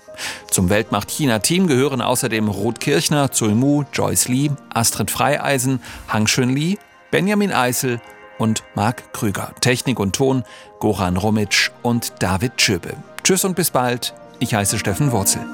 [0.50, 6.50] Zum Weltmacht China-Team gehören außerdem Ruth Kirchner, Zul Mu, Joyce Lee, Astrid Freieisen, Hang Shun
[6.50, 6.78] Li,
[7.11, 8.00] Benjamin Eisel
[8.38, 9.52] und Marc Krüger.
[9.61, 10.44] Technik und Ton
[10.78, 12.96] Goran Romitsch und David Schöbe.
[13.24, 14.14] Tschüss und bis bald.
[14.40, 15.44] Ich heiße Steffen Wurzel.